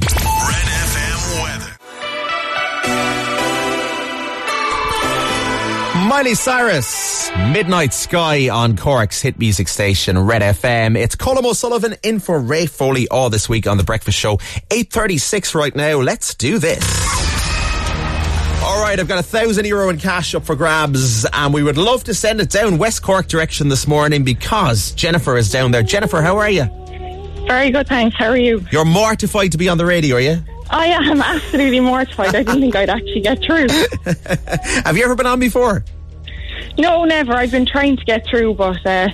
Miley 6.06 6.36
Cyrus, 6.36 7.32
Midnight 7.52 7.92
Sky 7.92 8.50
on 8.50 8.78
Cork's 8.78 9.24
hit 9.24 9.40
music 9.40 9.68
station, 9.68 10.20
Red 10.20 10.44
FM. 10.44 10.96
It's 10.96 11.16
Colm 11.16 11.44
O'Sullivan 11.44 11.96
in 12.04 12.20
for 12.20 12.40
Ray 12.40 12.68
Foley 12.68 13.08
all 13.08 13.32
this 13.32 13.50
week 13.50 13.66
on 13.66 13.78
The 13.78 13.84
Breakfast 13.84 14.16
Show. 14.16 14.38
8.36 14.70 15.56
right 15.56 15.76
now. 15.76 15.98
Let's 16.02 16.36
do 16.36 16.60
this. 16.60 16.84
All 18.64 18.84
right, 18.84 19.00
I've 19.00 19.08
got 19.08 19.18
a 19.18 19.24
thousand 19.24 19.66
euro 19.66 19.90
in 19.90 19.98
cash 19.98 20.36
up 20.36 20.46
for 20.46 20.56
grabs, 20.56 21.26
and 21.26 21.52
we 21.52 21.64
would 21.64 21.78
love 21.78 22.04
to 22.04 22.14
send 22.14 22.40
it 22.40 22.52
down 22.52 22.78
West 22.78 23.02
Cork 23.02 23.28
direction 23.28 23.70
this 23.70 23.88
morning 23.88 24.24
because 24.24 24.92
Jennifer 24.92 25.38
is 25.38 25.52
down 25.52 25.72
there. 25.72 25.82
Jennifer, 25.82 26.22
how 26.22 26.38
are 26.38 26.50
you? 26.52 26.66
Very 27.48 27.72
good, 27.72 27.88
thanks. 27.88 28.16
How 28.16 28.28
are 28.28 28.38
you? 28.38 28.64
You're 28.72 28.86
mortified 28.86 29.54
to 29.54 29.58
be 29.58 29.70
on 29.70 29.80
the 29.80 29.88
radio, 29.88 30.18
are 30.18 30.20
you? 30.20 30.44
I 30.70 30.88
am 30.88 31.22
absolutely 31.22 31.80
mortified. 31.80 32.36
I 32.36 32.44
didn't 32.44 32.62
think 32.62 32.76
I'd 32.76 32.90
actually 32.90 33.22
get 33.22 33.42
through. 33.42 33.68
Have 34.84 34.98
you 34.98 35.04
ever 35.04 35.16
been 35.16 35.28
on 35.28 35.40
before? 35.40 35.84
No, 36.78 37.06
never. 37.06 37.34
I've 37.34 37.52
been 37.52 37.66
trying 37.66 37.98
to 37.98 38.06
get 38.06 38.26
through, 38.28 38.56
but 38.56 38.86
uh, 38.86 39.10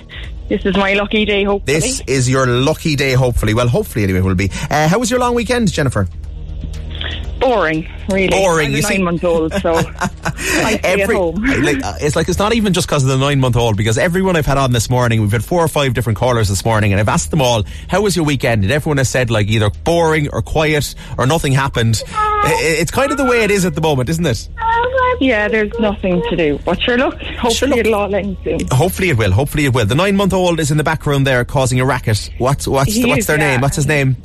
this 0.48 0.64
is 0.64 0.76
my 0.76 0.94
lucky 0.94 1.24
day, 1.24 1.44
hopefully. 1.44 1.80
This 1.80 2.02
is 2.06 2.28
your 2.28 2.46
lucky 2.46 2.96
day, 2.96 3.12
hopefully. 3.12 3.54
Well, 3.54 3.68
hopefully, 3.68 4.04
anyway, 4.04 4.20
will 4.20 4.34
be. 4.34 4.50
Uh, 4.70 4.88
how 4.88 4.98
was 4.98 5.10
your 5.10 5.20
long 5.20 5.34
weekend, 5.34 5.70
Jennifer? 5.72 6.08
Boring, 7.42 7.88
really. 8.08 8.28
Boring, 8.28 8.66
I'm 8.68 8.72
you 8.72 8.82
see. 8.82 8.94
nine 8.94 9.04
month 9.04 9.24
old, 9.24 9.52
so 9.54 9.74
I 9.74 10.78
stay 10.78 11.02
at 11.02 11.10
home. 11.10 11.42
like, 11.44 11.84
uh, 11.84 11.94
it's 12.00 12.16
like 12.16 12.28
it's 12.28 12.38
not 12.38 12.54
even 12.54 12.72
just 12.72 12.86
because 12.86 13.02
of 13.04 13.10
the 13.10 13.18
nine 13.18 13.40
month 13.40 13.56
old. 13.56 13.76
Because 13.76 13.98
everyone 13.98 14.36
I've 14.36 14.46
had 14.46 14.58
on 14.58 14.72
this 14.72 14.88
morning, 14.88 15.20
we've 15.20 15.32
had 15.32 15.44
four 15.44 15.62
or 15.62 15.68
five 15.68 15.94
different 15.94 16.18
callers 16.18 16.48
this 16.48 16.64
morning, 16.64 16.92
and 16.92 17.00
I've 17.00 17.08
asked 17.08 17.30
them 17.30 17.42
all, 17.42 17.64
"How 17.88 18.00
was 18.00 18.16
your 18.16 18.24
weekend?" 18.24 18.62
And 18.62 18.72
everyone 18.72 18.96
has 18.98 19.08
said 19.08 19.30
like 19.30 19.48
either 19.48 19.70
boring 19.84 20.28
or 20.32 20.40
quiet 20.42 20.94
or 21.18 21.26
nothing 21.26 21.52
happened. 21.52 22.02
It's 22.44 22.90
kind 22.90 23.10
of 23.10 23.18
the 23.18 23.24
way 23.24 23.42
it 23.44 23.50
is 23.50 23.64
at 23.64 23.74
the 23.74 23.80
moment, 23.80 24.08
isn't 24.08 24.26
it? 24.26 24.48
Yeah, 25.20 25.46
there's 25.48 25.72
nothing 25.78 26.22
to 26.30 26.36
do. 26.36 26.58
But 26.64 26.80
sure, 26.82 26.96
look, 26.98 27.14
hopefully 27.20 27.54
Sure, 27.54 27.68
look. 27.68 27.78
it'll 27.78 27.94
all 27.94 28.14
end 28.14 28.36
soon. 28.42 28.58
Hopefully 28.72 29.10
it 29.10 29.16
will. 29.18 29.30
Hopefully 29.30 29.66
it 29.66 29.74
will. 29.74 29.86
The 29.86 29.94
nine 29.94 30.16
month 30.16 30.32
old 30.32 30.58
is 30.58 30.70
in 30.70 30.76
the 30.78 30.84
background 30.84 31.26
there 31.26 31.44
causing 31.44 31.78
a 31.80 31.84
racket. 31.84 32.30
What's 32.38 32.66
what's 32.66 32.94
He 32.94 33.04
what's 33.04 33.26
their 33.26 33.38
yeah. 33.38 33.52
name? 33.52 33.60
What's 33.60 33.76
his 33.76 33.86
name? 33.86 34.16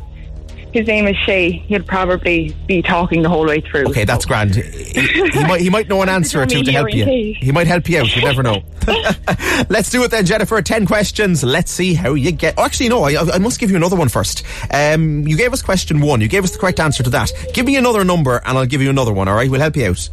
His 0.74 0.88
name 0.88 1.08
is 1.08 1.16
Shay. 1.18 1.52
He'll 1.52 1.84
probably 1.84 2.56
be 2.68 2.82
talking 2.82 3.22
the 3.22 3.30
whole 3.30 3.46
way 3.46 3.62
through. 3.62 3.90
Okay, 3.90 4.06
that's 4.06 4.26
so. 4.26 4.28
grand. 4.28 4.56
He, 4.56 5.30
he 5.30 5.44
might 5.44 5.62
he 5.62 5.70
might 5.70 5.88
know 5.88 6.02
an 6.02 6.10
answer 6.18 6.42
or 6.42 6.46
two 6.46 6.64
to 6.64 6.72
help 6.72 6.94
you. 6.94 7.06
He 7.06 7.52
might 7.52 7.68
help 7.68 7.90
you 7.90 8.00
out. 8.00 8.16
You 8.16 8.22
never 8.22 8.44
know. 8.44 8.64
Let's 9.70 9.90
do 9.90 10.04
it 10.04 10.12
then, 10.12 10.26
Jennifer. 10.26 10.62
Ten 10.62 10.86
questions. 10.86 11.44
Let's 11.44 11.72
see 11.72 11.94
how 11.94 12.14
you 12.14 12.32
get. 12.32 12.56
Oh, 12.58 12.64
actually, 12.64 12.90
no. 12.90 13.04
I, 13.04 13.36
I 13.36 13.38
must 13.40 13.60
give 13.60 13.72
you 13.72 13.78
another 13.78 13.96
one 13.96 14.10
first. 14.10 14.44
Um, 14.72 15.28
you 15.28 15.38
gave 15.38 15.54
us 15.54 15.62
question 15.62 16.00
one. 16.02 16.22
You 16.22 16.28
gave 16.28 16.44
us 16.44 16.52
the 16.52 16.60
correct 16.60 16.80
answer 16.80 17.04
to 17.04 17.10
that. 17.12 17.32
Give 17.54 17.66
me 17.66 17.76
another 17.76 18.04
number, 18.04 18.42
and 18.46 18.58
I'll 18.58 18.66
give 18.66 18.82
you 18.82 18.90
another 18.90 19.14
one. 19.14 19.28
All 19.28 19.36
right, 19.36 19.50
we'll 19.50 19.62
help 19.62 19.76
you 19.76 19.88
out. 19.88 20.10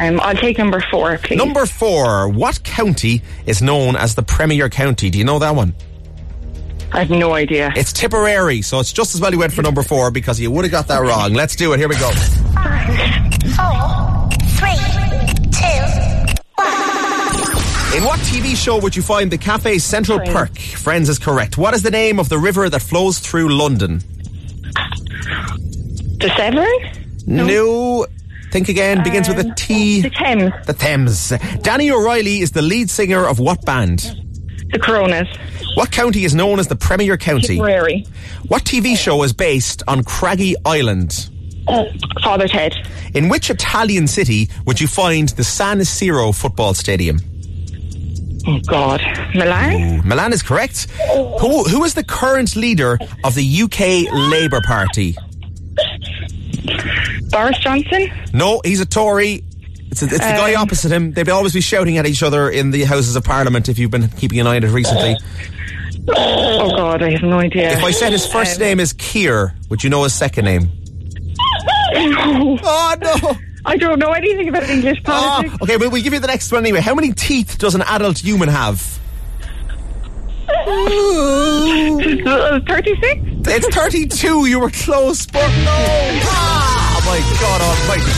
Um, 0.00 0.20
I'll 0.20 0.34
take 0.34 0.58
number 0.58 0.82
four, 0.90 1.18
please. 1.18 1.36
Number 1.36 1.66
four. 1.66 2.28
What 2.28 2.62
county 2.64 3.22
is 3.46 3.62
known 3.62 3.96
as 3.96 4.14
the 4.14 4.22
Premier 4.22 4.68
County? 4.68 5.10
Do 5.10 5.18
you 5.18 5.24
know 5.24 5.38
that 5.38 5.54
one? 5.54 5.74
I 6.92 7.00
have 7.00 7.10
no 7.10 7.34
idea. 7.34 7.72
It's 7.76 7.92
Tipperary, 7.92 8.62
so 8.62 8.80
it's 8.80 8.92
just 8.92 9.14
as 9.14 9.20
well 9.20 9.30
you 9.32 9.38
went 9.38 9.52
for 9.52 9.62
number 9.62 9.82
four 9.82 10.10
because 10.10 10.40
you 10.40 10.50
would 10.50 10.64
have 10.64 10.72
got 10.72 10.88
that 10.88 10.98
wrong. 11.00 11.34
Let's 11.34 11.54
do 11.54 11.72
it. 11.72 11.78
Here 11.78 11.88
we 11.88 11.96
go. 11.96 12.10
Four, 13.56 14.28
three, 14.56 14.74
two, 15.52 15.82
one. 16.56 17.96
In 17.96 18.04
what 18.04 18.18
TV 18.20 18.56
show 18.56 18.78
would 18.80 18.96
you 18.96 19.02
find 19.02 19.30
the 19.30 19.38
Cafe 19.38 19.78
Central 19.78 20.18
Friends. 20.18 20.32
Perk? 20.32 20.58
Friends 20.58 21.08
is 21.08 21.18
correct. 21.18 21.58
What 21.58 21.74
is 21.74 21.82
the 21.82 21.90
name 21.90 22.18
of 22.18 22.28
the 22.28 22.38
river 22.38 22.68
that 22.70 22.80
flows 22.82 23.18
through 23.18 23.50
London? 23.54 23.98
The 26.18 26.32
Severn? 26.36 26.66
No. 27.26 28.06
Think 28.50 28.68
again. 28.70 29.02
Begins 29.04 29.28
with 29.28 29.38
a 29.40 29.54
T. 29.56 30.00
Uh, 30.00 30.02
the 30.04 30.10
Thames. 30.10 30.52
The 30.66 30.72
Thames. 30.72 31.32
Danny 31.62 31.90
O'Reilly 31.90 32.40
is 32.40 32.52
the 32.52 32.62
lead 32.62 32.88
singer 32.88 33.26
of 33.26 33.38
what 33.38 33.64
band? 33.64 34.24
The 34.70 34.78
Coronas. 34.78 35.28
What 35.74 35.90
county 35.90 36.24
is 36.24 36.34
known 36.34 36.58
as 36.58 36.68
the 36.68 36.76
Premier 36.76 37.16
County? 37.16 37.56
Tipperary. 37.56 38.06
What 38.48 38.64
TV 38.64 38.96
show 38.96 39.22
is 39.22 39.32
based 39.32 39.82
on 39.88 40.04
Craggy 40.04 40.54
Island? 40.64 41.28
Oh, 41.68 41.86
Father 42.22 42.48
Ted. 42.48 42.74
In 43.14 43.28
which 43.28 43.50
Italian 43.50 44.06
city 44.06 44.48
would 44.66 44.80
you 44.80 44.86
find 44.86 45.28
the 45.30 45.44
San 45.44 45.78
Siro 45.80 46.34
football 46.34 46.74
stadium? 46.74 47.18
Oh 48.46 48.58
God, 48.66 49.02
Milan. 49.34 50.06
Milan 50.06 50.32
is 50.32 50.42
correct. 50.42 50.88
Who 51.40 51.64
who 51.64 51.84
is 51.84 51.94
the 51.94 52.04
current 52.04 52.56
leader 52.56 52.98
of 53.24 53.34
the 53.34 53.62
UK 53.62 54.10
Labour 54.12 54.60
Party? 54.66 55.14
Boris 57.30 57.58
Johnson. 57.58 58.08
No, 58.32 58.60
he's 58.64 58.80
a 58.80 58.86
Tory. 58.86 59.44
It's, 59.90 60.02
it's 60.02 60.12
the 60.12 60.18
guy 60.18 60.54
Um, 60.54 60.62
opposite 60.62 60.90
him. 60.92 61.12
They'd 61.12 61.28
always 61.28 61.52
be 61.54 61.60
shouting 61.60 61.98
at 61.98 62.06
each 62.06 62.22
other 62.22 62.48
in 62.50 62.70
the 62.70 62.84
Houses 62.84 63.16
of 63.16 63.24
Parliament 63.24 63.68
if 63.68 63.78
you've 63.78 63.90
been 63.90 64.08
keeping 64.08 64.38
an 64.40 64.46
eye 64.46 64.56
on 64.56 64.64
it 64.64 64.70
recently. 64.70 65.16
Oh 66.10 66.70
God, 66.76 67.02
I 67.02 67.10
have 67.12 67.22
no 67.22 67.38
idea. 67.40 67.70
If 67.72 67.84
I 67.84 67.90
said 67.90 68.12
his 68.12 68.26
first 68.26 68.56
Um, 68.56 68.60
name 68.62 68.80
is 68.80 68.92
Keir, 68.94 69.54
would 69.68 69.84
you 69.84 69.90
know 69.90 70.04
his 70.04 70.14
second 70.14 70.44
name? 70.46 70.70
Oh, 71.94 72.96
no. 73.00 73.36
I 73.66 73.76
don't 73.76 73.98
know 73.98 74.12
anything 74.12 74.48
about 74.48 74.62
English 74.68 74.98
Oh, 75.06 75.10
politics. 75.10 75.54
okay, 75.62 75.76
well, 75.76 75.90
we'll 75.90 76.02
give 76.02 76.12
you 76.14 76.20
the 76.20 76.26
next 76.26 76.50
one 76.52 76.62
anyway. 76.62 76.80
How 76.80 76.94
many 76.94 77.12
teeth 77.12 77.58
does 77.58 77.74
an 77.74 77.82
adult 77.82 78.18
human 78.18 78.48
have? 78.48 78.98
Uh, 80.48 82.60
Thirty-six. 82.66 83.20
It's 83.50 83.68
32. 83.74 84.46
You 84.46 84.60
were 84.60 84.70
close, 84.70 85.26
but 85.26 85.40
no. 85.40 86.20
Ah, 86.24 87.02
my 87.06 87.18
God 87.40 87.60
almighty. 87.60 88.12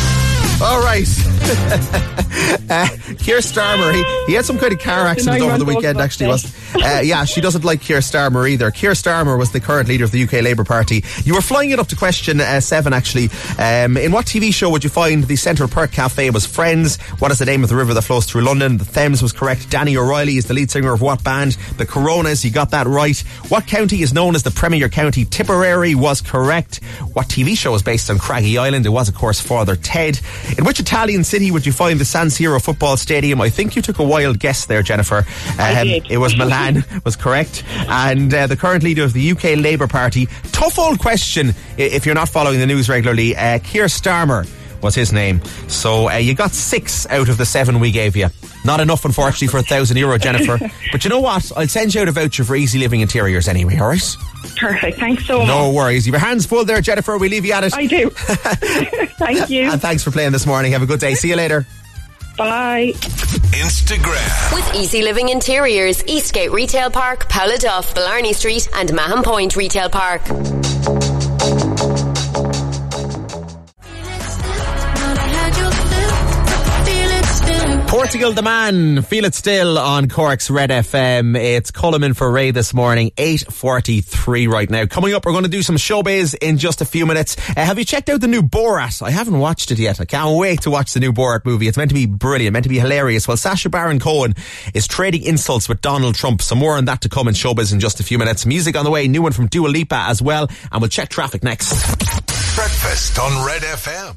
All 0.62 0.80
right. 0.85 1.09
uh, 2.70 2.88
Keir 3.18 3.38
Starmer, 3.38 3.92
he, 3.94 4.26
he 4.26 4.35
had 4.35 4.44
some 4.44 4.59
kind 4.59 4.72
of 4.72 4.79
car 4.79 5.07
accident 5.07 5.42
over 5.42 5.59
the 5.59 5.64
weekend, 5.64 6.00
actually. 6.00 6.29
Was 6.29 6.44
uh, 6.76 7.00
Yeah, 7.03 7.24
she 7.24 7.40
doesn't 7.40 7.64
like 7.64 7.81
Keir 7.81 7.98
Starmer 7.98 8.48
either. 8.48 8.70
Keir 8.70 8.92
Starmer 8.92 9.38
was 9.38 9.50
the 9.53 9.61
current 9.61 9.88
leader 9.88 10.05
of 10.05 10.11
the 10.11 10.22
UK 10.22 10.35
Labour 10.42 10.64
Party. 10.64 11.03
You 11.24 11.35
were 11.35 11.40
flying 11.40 11.70
it 11.70 11.79
up 11.79 11.88
to 11.88 11.96
question 11.96 12.40
uh, 12.40 12.61
seven, 12.61 12.92
actually. 12.92 13.31
Um, 13.59 13.96
in 13.96 14.12
what 14.12 14.26
TV 14.26 14.53
show 14.53 14.70
would 14.70 14.85
you 14.85 14.90
find 14.90 15.24
the 15.24 15.37
Central 15.37 15.68
Perk 15.68 15.92
Cafe 15.92 16.31
was 16.31 16.46
Friends? 16.46 17.00
What 17.18 17.33
is 17.33 17.38
the 17.38 17.46
name 17.46 17.62
of 17.62 17.68
the 17.68 17.76
river 17.76 17.94
that 17.94 18.03
flows 18.03 18.26
through 18.26 18.42
London? 18.42 18.76
The 18.76 18.85
Thames 18.85 19.22
was 19.22 19.33
correct. 19.33 19.70
Danny 19.70 19.96
O'Reilly 19.96 20.37
is 20.37 20.46
the 20.46 20.55
lead 20.55 20.70
singer 20.70 20.92
of 20.92 21.00
what 21.00 21.24
band? 21.24 21.53
The 21.79 21.87
Coronas, 21.87 22.44
you 22.44 22.50
got 22.50 22.70
that 22.70 22.87
right. 22.87 23.18
What 23.48 23.66
county 23.66 24.03
is 24.03 24.12
known 24.12 24.35
as 24.35 24.42
the 24.42 24.50
Premier 24.50 24.88
County? 24.88 25.24
Tipperary 25.24 25.94
was 25.94 26.20
correct. 26.20 26.85
What 27.14 27.29
TV 27.29 27.57
show 27.57 27.74
is 27.74 27.83
based 27.83 28.11
on 28.11 28.18
Craggy 28.18 28.59
Island? 28.59 28.87
It 28.87 28.90
was, 28.90 29.09
of 29.09 29.14
course, 29.14 29.40
Father 29.40 29.76
Ted. 29.76 30.20
In 30.59 30.64
which 30.64 30.81
Italian 30.81 31.24
city 31.31 31.51
would 31.51 31.64
you 31.64 31.73
find 31.73 31.99
the 32.01 32.05
San 32.05 32.27
Siro 32.29 32.61
football 32.62 32.97
stadium? 32.97 33.40
I 33.40 33.51
think 33.51 33.77
you 33.77 33.83
took 33.83 33.99
a 33.99 34.05
wild 34.05 34.38
guess 34.38 34.66
there, 34.66 34.83
Jennifer. 34.83 35.25
I 35.59 35.81
Um, 35.81 35.87
did. 35.87 36.07
It 36.11 36.19
was 36.19 36.37
Milan, 36.37 36.85
was 37.05 37.16
correct. 37.16 37.62
And 37.88 38.33
uh, 38.35 38.47
the 38.47 38.57
current 38.57 38.83
leader 38.83 39.05
of 39.05 39.12
the 39.12 39.31
UK 39.33 39.45
Labour 39.57 39.87
Party. 39.87 40.27
Tough 40.53 40.79
old 40.79 40.99
question 40.99 41.55
if 41.79 42.05
you're 42.07 42.14
not 42.14 42.29
following 42.29 42.59
the 42.59 42.66
news 42.66 42.88
regularly. 42.88 43.37
Uh, 43.37 43.59
Keir 43.61 43.87
Starmer 43.87 44.47
was 44.83 44.95
his 44.95 45.12
name. 45.12 45.43
So 45.69 46.11
uh, 46.11 46.16
you 46.16 46.35
got 46.35 46.53
six 46.53 47.07
out 47.09 47.29
of 47.29 47.37
the 47.38 47.47
seven 47.47 47.81
we 47.81 47.90
gave 47.90 48.16
you. 48.16 48.29
Not 48.64 48.81
enough, 48.81 49.05
unfortunately, 49.05 49.49
for 49.49 49.59
a 49.59 49.62
thousand 49.62 49.97
euro, 49.97 50.19
Jennifer. 50.19 50.59
but 50.93 51.05
you 51.05 51.11
know 51.11 51.21
what? 51.21 51.51
I'll 51.57 51.69
send 51.69 51.95
you 51.95 52.03
out 52.03 52.09
a 52.09 52.12
voucher 52.12 52.45
for 52.45 52.57
Easy 52.57 52.79
Living 52.79 53.01
Interiors 53.01 53.49
anyway, 53.49 53.79
alright? 53.79 54.16
Perfect. 54.57 54.99
Thanks 54.99 55.27
so 55.27 55.38
much. 55.38 55.49
No 55.49 55.73
worries. 55.73 56.07
You 56.07 56.12
have 56.12 56.21
your 56.21 56.29
hands 56.29 56.47
full 56.47 56.64
there, 56.64 56.81
Jennifer. 56.81 57.16
We 57.19 57.29
leave 57.29 57.45
you 57.45 57.53
at 57.53 57.64
it. 57.64 57.75
I 57.75 57.87
do. 57.87 58.11
Thank 59.21 59.51
you. 59.51 59.71
and 59.71 59.81
thanks 59.81 60.03
for 60.03 60.11
playing 60.11 60.33
this 60.33 60.47
morning. 60.47 60.73
Have 60.73 60.83
a 60.83 60.87
good 60.87 61.01
day. 61.01 61.14
See 61.14 61.29
you 61.29 61.37
later. 61.37 61.66
Bye. 62.37 62.93
Instagram. 63.53 64.55
With 64.55 64.75
Easy 64.75 65.03
Living 65.03 65.29
Interiors, 65.29 66.03
Eastgate 66.07 66.51
Retail 66.53 66.90
Park, 66.90 67.29
Paula 67.29 67.59
Duff, 67.59 67.95
Blarney 67.95 68.33
Street, 68.33 68.69
and 68.75 68.93
Mahon 68.95 69.23
Point 69.23 69.57
Retail 69.57 69.90
Park. 69.90 70.23
Portugal 78.01 78.33
the 78.33 78.41
man, 78.41 79.03
feel 79.03 79.27
it 79.27 79.35
still 79.35 79.79
on 79.79 80.09
Cork's 80.09 80.49
Red 80.49 80.71
FM. 80.71 81.37
It's 81.37 81.71
Colm 81.71 82.03
in 82.03 82.15
for 82.15 82.31
Ray 82.31 82.51
this 82.51 82.73
morning, 82.73 83.11
8.43 83.11 84.49
right 84.49 84.71
now. 84.71 84.87
Coming 84.87 85.13
up, 85.13 85.27
we're 85.27 85.33
going 85.33 85.45
to 85.45 85.51
do 85.51 85.61
some 85.61 85.77
showbiz 85.77 86.35
in 86.41 86.57
just 86.57 86.81
a 86.81 86.87
few 86.87 87.05
minutes. 87.05 87.37
Uh, 87.51 87.63
have 87.63 87.79
you 87.79 87.85
checked 87.85 88.09
out 88.09 88.23
the 88.23 88.27
new 88.27 88.41
Borat? 88.41 89.03
I 89.03 89.11
haven't 89.11 89.39
watched 89.39 89.71
it 89.71 89.79
yet. 89.79 90.01
I 90.01 90.07
can't 90.07 90.39
wait 90.39 90.63
to 90.63 90.71
watch 90.71 90.95
the 90.95 91.01
new 91.01 91.13
Borat 91.13 91.45
movie. 91.45 91.69
It's 91.69 91.77
meant 91.77 91.91
to 91.91 91.95
be 91.95 92.07
brilliant, 92.07 92.55
meant 92.55 92.63
to 92.63 92.71
be 92.71 92.79
hilarious. 92.79 93.29
Well, 93.29 93.37
Sacha 93.37 93.69
Baron 93.69 94.01
Cohen 94.01 94.35
is 94.73 94.89
trading 94.89 95.23
insults 95.25 95.69
with 95.69 95.83
Donald 95.83 96.15
Trump. 96.15 96.41
Some 96.41 96.57
more 96.57 96.79
on 96.79 96.87
that 96.87 97.03
to 97.03 97.11
come 97.11 97.29
in 97.29 97.35
showbiz 97.35 97.71
in 97.71 97.81
just 97.81 98.01
a 98.01 98.03
few 98.03 98.17
minutes. 98.17 98.47
Music 98.47 98.79
on 98.79 98.87
the 98.87 98.91
way, 98.91 99.09
new 99.09 99.21
one 99.21 99.33
from 99.33 99.49
Dua 99.49 99.69
Lipa 99.69 100.07
as 100.09 100.23
well. 100.23 100.49
And 100.73 100.81
we'll 100.81 100.89
check 100.89 101.11
traffic 101.11 101.45
next. 101.45 101.69
Breakfast 102.57 103.19
on 103.19 103.45
Red 103.45 103.61
FM. 103.61 104.17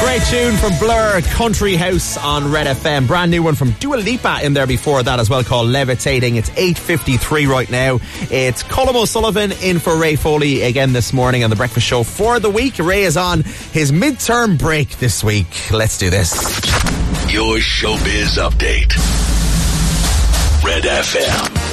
Great 0.00 0.22
tune 0.24 0.56
from 0.56 0.72
Blur, 0.78 1.20
Country 1.22 1.74
House 1.74 2.16
on 2.18 2.50
Red 2.50 2.66
FM. 2.66 3.06
Brand 3.06 3.30
new 3.30 3.42
one 3.42 3.54
from 3.54 3.72
Dua 3.72 3.96
Lipa 3.96 4.40
in 4.42 4.52
there 4.54 4.66
before 4.66 5.02
that 5.02 5.18
as 5.18 5.28
well 5.28 5.42
called 5.42 5.68
Levitating. 5.68 6.36
It's 6.36 6.50
8.53 6.50 7.48
right 7.48 7.70
now. 7.70 7.98
It's 8.30 8.62
Colm 8.62 8.94
O'Sullivan 8.94 9.52
in 9.62 9.78
for 9.78 9.96
Ray 9.96 10.16
Foley 10.16 10.62
again 10.62 10.92
this 10.92 11.12
morning 11.12 11.44
on 11.44 11.50
The 11.50 11.56
Breakfast 11.56 11.86
Show 11.86 12.02
for 12.02 12.38
the 12.38 12.50
week. 12.50 12.78
Ray 12.78 13.02
is 13.02 13.16
on 13.16 13.42
his 13.42 13.90
midterm 13.90 14.58
break 14.58 14.90
this 14.98 15.24
week. 15.24 15.70
Let's 15.72 15.98
do 15.98 16.08
this. 16.10 16.32
Your 17.32 17.56
showbiz 17.56 18.38
update. 18.38 18.94
Red 20.62 20.84
FM. 20.84 21.65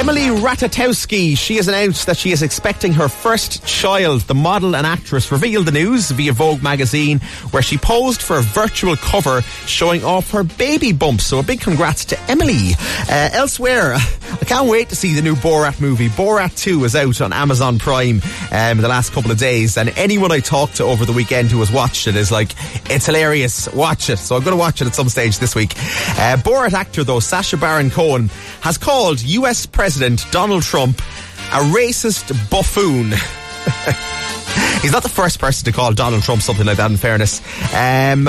Emily 0.00 0.28
Ratajkowski, 0.28 1.36
she 1.36 1.56
has 1.56 1.68
announced 1.68 2.06
that 2.06 2.16
she 2.16 2.32
is 2.32 2.42
expecting 2.42 2.94
her 2.94 3.06
first 3.06 3.64
child. 3.66 4.22
The 4.22 4.34
model 4.34 4.74
and 4.74 4.86
actress 4.86 5.30
revealed 5.30 5.66
the 5.66 5.72
news 5.72 6.10
via 6.10 6.32
Vogue 6.32 6.62
magazine, 6.62 7.18
where 7.50 7.62
she 7.62 7.76
posed 7.76 8.22
for 8.22 8.38
a 8.38 8.42
virtual 8.42 8.96
cover 8.96 9.42
showing 9.66 10.02
off 10.02 10.30
her 10.30 10.42
baby 10.42 10.92
bump. 10.92 11.20
So 11.20 11.38
a 11.40 11.42
big 11.42 11.60
congrats 11.60 12.06
to 12.06 12.20
Emily. 12.30 12.70
Uh, 13.10 13.28
elsewhere, 13.32 13.96
I 14.32 14.44
can't 14.44 14.68
wait 14.68 14.88
to 14.90 14.96
see 14.96 15.14
the 15.14 15.22
new 15.22 15.34
Borat 15.34 15.80
movie. 15.80 16.08
Borat 16.08 16.56
2 16.56 16.84
is 16.84 16.94
out 16.94 17.20
on 17.20 17.32
Amazon 17.32 17.78
Prime 17.78 18.20
um, 18.52 18.78
in 18.78 18.82
the 18.82 18.88
last 18.88 19.12
couple 19.12 19.30
of 19.30 19.38
days, 19.38 19.76
and 19.76 19.88
anyone 19.96 20.32
I 20.32 20.40
talked 20.40 20.76
to 20.76 20.84
over 20.84 21.04
the 21.04 21.12
weekend 21.12 21.50
who 21.50 21.58
has 21.60 21.72
watched 21.72 22.06
it 22.06 22.16
is 22.16 22.30
like, 22.30 22.52
it's 22.90 23.06
hilarious. 23.06 23.72
Watch 23.72 24.10
it. 24.10 24.18
So 24.18 24.36
I'm 24.36 24.42
going 24.42 24.56
to 24.56 24.60
watch 24.60 24.80
it 24.80 24.86
at 24.86 24.94
some 24.94 25.08
stage 25.08 25.38
this 25.38 25.54
week. 25.54 25.72
Uh, 25.76 26.36
Borat 26.36 26.72
actor, 26.72 27.04
though, 27.04 27.20
Sacha 27.20 27.56
Baron 27.56 27.90
Cohen, 27.90 28.28
has 28.60 28.78
called 28.78 29.20
US 29.22 29.66
President 29.66 30.24
Donald 30.30 30.62
Trump 30.62 30.98
a 31.52 31.62
racist 31.72 32.28
buffoon. 32.50 33.12
He's 34.80 34.92
not 34.92 35.02
the 35.02 35.10
first 35.10 35.38
person 35.38 35.66
to 35.66 35.72
call 35.72 35.92
Donald 35.92 36.22
Trump 36.22 36.40
something 36.40 36.64
like 36.64 36.78
that, 36.78 36.90
in 36.90 36.96
fairness. 36.96 37.42
Um, 37.74 38.24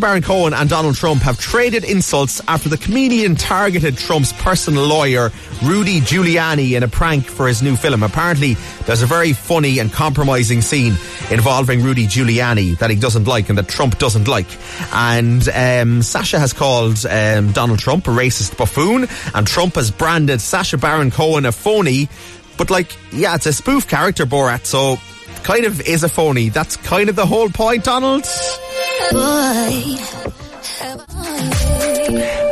Baron 0.00 0.22
Cohen 0.22 0.52
and 0.52 0.68
Donald 0.68 0.96
Trump 0.96 1.22
have 1.22 1.38
traded 1.38 1.82
insults 1.82 2.42
after 2.46 2.68
the 2.68 2.76
comedian 2.76 3.36
targeted 3.36 3.96
Trump's 3.96 4.34
personal 4.34 4.84
lawyer, 4.84 5.32
Rudy 5.62 6.00
Giuliani, 6.00 6.76
in 6.76 6.82
a 6.82 6.88
prank 6.88 7.24
for 7.24 7.48
his 7.48 7.62
new 7.62 7.74
film. 7.74 8.02
Apparently, 8.02 8.54
there's 8.84 9.00
a 9.00 9.06
very 9.06 9.32
funny 9.32 9.78
and 9.78 9.90
compromising 9.90 10.60
scene 10.60 10.92
involving 11.30 11.82
Rudy 11.82 12.06
Giuliani 12.06 12.76
that 12.80 12.90
he 12.90 12.96
doesn't 12.96 13.26
like 13.26 13.48
and 13.48 13.56
that 13.56 13.68
Trump 13.68 13.96
doesn't 13.96 14.28
like. 14.28 14.48
And 14.92 15.48
um, 15.48 16.02
Sacha 16.02 16.38
has 16.38 16.52
called 16.52 17.06
um, 17.06 17.52
Donald 17.52 17.78
Trump 17.78 18.06
a 18.08 18.10
racist 18.10 18.58
buffoon, 18.58 19.08
and 19.34 19.46
Trump 19.46 19.76
has 19.76 19.90
branded 19.90 20.42
Sacha 20.42 20.76
Baron 20.76 21.10
Cohen 21.10 21.46
a 21.46 21.52
phony. 21.52 22.10
But, 22.58 22.68
like, 22.68 22.94
yeah, 23.10 23.36
it's 23.36 23.46
a 23.46 23.52
spoof 23.54 23.88
character, 23.88 24.26
Borat, 24.26 24.66
so 24.66 24.98
kind 25.42 25.64
of 25.64 25.80
is 25.80 26.04
a 26.04 26.08
phony. 26.08 26.48
That's 26.48 26.76
kind 26.76 27.08
of 27.08 27.16
the 27.16 27.26
whole 27.26 27.48
point, 27.48 27.84
Donald. 27.84 28.24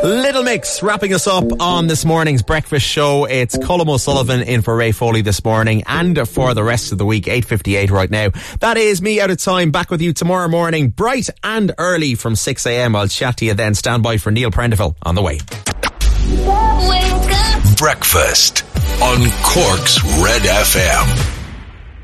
Little 0.03 0.43
Mix 0.43 0.83
wrapping 0.83 1.13
us 1.13 1.27
up 1.27 1.43
on 1.59 1.87
this 1.87 2.05
morning's 2.05 2.41
breakfast 2.41 2.85
show. 2.85 3.25
It's 3.25 3.57
Colm 3.57 3.89
O'Sullivan 3.89 4.41
in 4.41 4.61
for 4.61 4.75
Ray 4.75 4.91
Foley 4.91 5.21
this 5.21 5.43
morning 5.43 5.83
and 5.87 6.27
for 6.27 6.53
the 6.53 6.63
rest 6.63 6.91
of 6.91 6.97
the 6.97 7.05
week, 7.05 7.25
8.58 7.25 7.91
right 7.91 8.09
now. 8.09 8.29
That 8.59 8.77
is 8.77 9.01
me 9.01 9.19
out 9.19 9.31
of 9.31 9.37
time. 9.37 9.71
Back 9.71 9.89
with 9.89 10.01
you 10.01 10.13
tomorrow 10.13 10.47
morning, 10.47 10.89
bright 10.89 11.29
and 11.43 11.73
early 11.77 12.15
from 12.15 12.33
6am. 12.33 12.95
I'll 12.95 13.07
chat 13.07 13.37
to 13.37 13.45
you 13.45 13.53
then. 13.53 13.73
Stand 13.73 14.03
by 14.03 14.17
for 14.17 14.31
Neil 14.31 14.51
Prendeville 14.51 14.95
on 15.01 15.15
the 15.15 15.21
way. 15.21 15.39
Breakfast 17.77 18.63
on 19.01 19.29
Cork's 19.43 20.03
Red 20.23 20.41
FM. 20.41 21.36